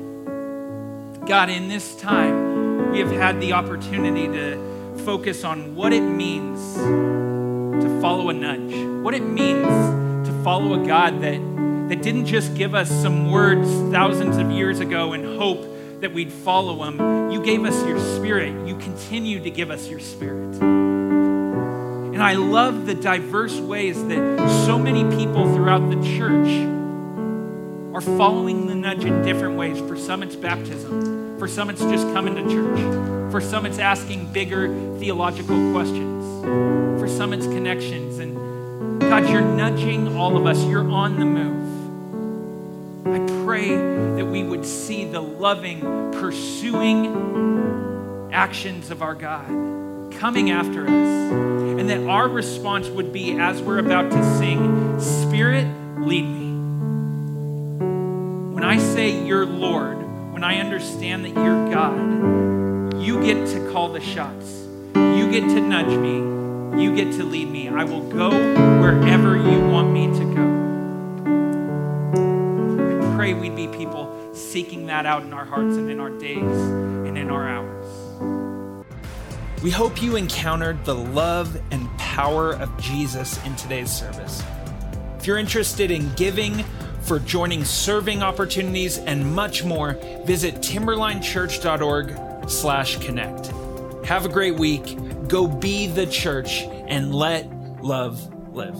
God, 1.27 1.49
in 1.49 1.67
this 1.67 1.93
time, 1.97 2.89
we 2.89 2.99
have 2.99 3.11
had 3.11 3.41
the 3.41 3.51
opportunity 3.51 4.27
to 4.27 4.97
focus 5.03 5.43
on 5.43 5.75
what 5.75 5.91
it 5.91 5.99
means 5.99 6.75
to 6.75 7.99
follow 8.01 8.29
a 8.29 8.33
nudge, 8.33 9.03
what 9.03 9.13
it 9.13 9.23
means 9.23 9.67
to 10.25 10.41
follow 10.41 10.81
a 10.81 10.87
God 10.87 11.21
that, 11.21 11.37
that 11.89 12.01
didn't 12.01 12.27
just 12.27 12.55
give 12.55 12.73
us 12.73 12.89
some 12.89 13.29
words 13.29 13.69
thousands 13.91 14.37
of 14.37 14.51
years 14.51 14.79
ago 14.79 15.11
and 15.11 15.37
hope 15.37 15.65
that 15.99 16.13
we'd 16.13 16.31
follow 16.31 16.81
him. 16.85 17.29
You 17.29 17.43
gave 17.43 17.65
us 17.65 17.85
your 17.85 17.99
spirit. 18.15 18.67
You 18.67 18.77
continue 18.77 19.43
to 19.43 19.51
give 19.51 19.69
us 19.69 19.89
your 19.89 19.99
spirit. 19.99 20.55
And 20.61 22.23
I 22.23 22.35
love 22.35 22.85
the 22.85 22.95
diverse 22.95 23.59
ways 23.59 24.01
that 24.07 24.65
so 24.65 24.79
many 24.79 25.03
people 25.17 25.53
throughout 25.53 25.89
the 25.89 26.01
church 26.17 26.78
are 27.99 28.17
following 28.17 28.65
the 28.65 28.75
nudge 28.75 29.03
in 29.03 29.21
different 29.23 29.57
ways. 29.57 29.77
For 29.77 29.97
some, 29.97 30.23
it's 30.23 30.37
baptism. 30.37 31.37
For 31.37 31.49
some, 31.49 31.69
it's 31.69 31.81
just 31.81 32.07
coming 32.13 32.33
to 32.33 32.43
church. 32.43 32.79
For 33.29 33.41
some, 33.41 33.65
it's 33.65 33.77
asking 33.77 34.31
bigger 34.31 34.69
theological 34.99 35.73
questions. 35.73 36.45
For 36.97 37.09
some, 37.09 37.33
it's 37.33 37.45
connections. 37.45 38.19
And 38.19 39.01
God, 39.01 39.27
you're 39.29 39.41
nudging 39.41 40.15
all 40.15 40.37
of 40.37 40.45
us. 40.45 40.63
You're 40.63 40.89
on 40.89 41.19
the 41.19 41.25
move. 41.25 41.59
I 43.05 43.19
pray 43.43 43.67
that 43.67 44.25
we 44.25 44.43
would 44.43 44.65
see 44.65 45.03
the 45.03 45.19
loving, 45.19 45.81
pursuing 46.13 47.07
actions 48.31 48.91
of 48.91 49.01
our 49.01 49.15
God 49.15 50.13
coming 50.13 50.51
after 50.51 50.83
us. 50.83 50.89
And 50.89 51.89
that 51.89 52.07
our 52.07 52.29
response 52.29 52.87
would 52.87 53.11
be, 53.11 53.37
as 53.37 53.61
we're 53.61 53.79
about 53.79 54.09
to 54.09 54.37
sing, 54.37 54.97
Spirit, 55.01 55.67
lead 55.99 56.23
me. 56.23 56.48
When 58.59 58.67
I 58.67 58.77
say 58.77 59.25
you're 59.25 59.45
Lord, 59.45 59.97
when 60.33 60.43
I 60.43 60.59
understand 60.59 61.23
that 61.23 61.29
you're 61.29 61.69
God, 61.71 63.01
you 63.01 63.23
get 63.23 63.47
to 63.53 63.71
call 63.71 63.93
the 63.93 64.01
shots. 64.01 64.65
You 64.95 65.31
get 65.31 65.47
to 65.47 65.61
nudge 65.61 65.97
me. 65.97 66.83
You 66.83 66.93
get 66.93 67.13
to 67.13 67.23
lead 67.23 67.49
me. 67.49 67.69
I 67.69 67.85
will 67.85 68.01
go 68.09 68.29
wherever 68.81 69.37
you 69.37 69.61
want 69.61 69.93
me 69.93 70.07
to 70.07 70.25
go. 70.35 70.43
I 73.01 73.15
pray 73.15 73.33
we'd 73.33 73.55
be 73.55 73.69
people 73.69 74.13
seeking 74.33 74.87
that 74.87 75.05
out 75.05 75.23
in 75.23 75.31
our 75.31 75.45
hearts 75.45 75.77
and 75.77 75.89
in 75.89 76.01
our 76.01 76.09
days 76.09 76.43
and 76.43 77.17
in 77.17 77.29
our 77.29 77.47
hours. 77.47 77.85
We 79.63 79.71
hope 79.71 80.01
you 80.01 80.17
encountered 80.17 80.83
the 80.83 80.95
love 80.95 81.57
and 81.71 81.87
power 81.97 82.55
of 82.55 82.77
Jesus 82.77 83.41
in 83.45 83.55
today's 83.55 83.89
service. 83.89 84.43
If 85.17 85.27
you're 85.27 85.37
interested 85.37 85.91
in 85.91 86.13
giving, 86.15 86.65
for 87.09 87.17
joining 87.17 87.65
serving 87.65 88.21
opportunities 88.21 88.99
and 88.99 89.33
much 89.33 89.63
more, 89.63 89.93
visit 90.25 90.53
timberlinechurch.org 90.57 92.47
slash 92.47 92.97
connect. 92.97 93.47
Have 94.05 94.27
a 94.27 94.29
great 94.29 94.59
week. 94.59 94.95
Go 95.27 95.47
be 95.47 95.87
the 95.87 96.05
church 96.05 96.61
and 96.87 97.15
let 97.15 97.51
love 97.81 98.31
live. 98.53 98.77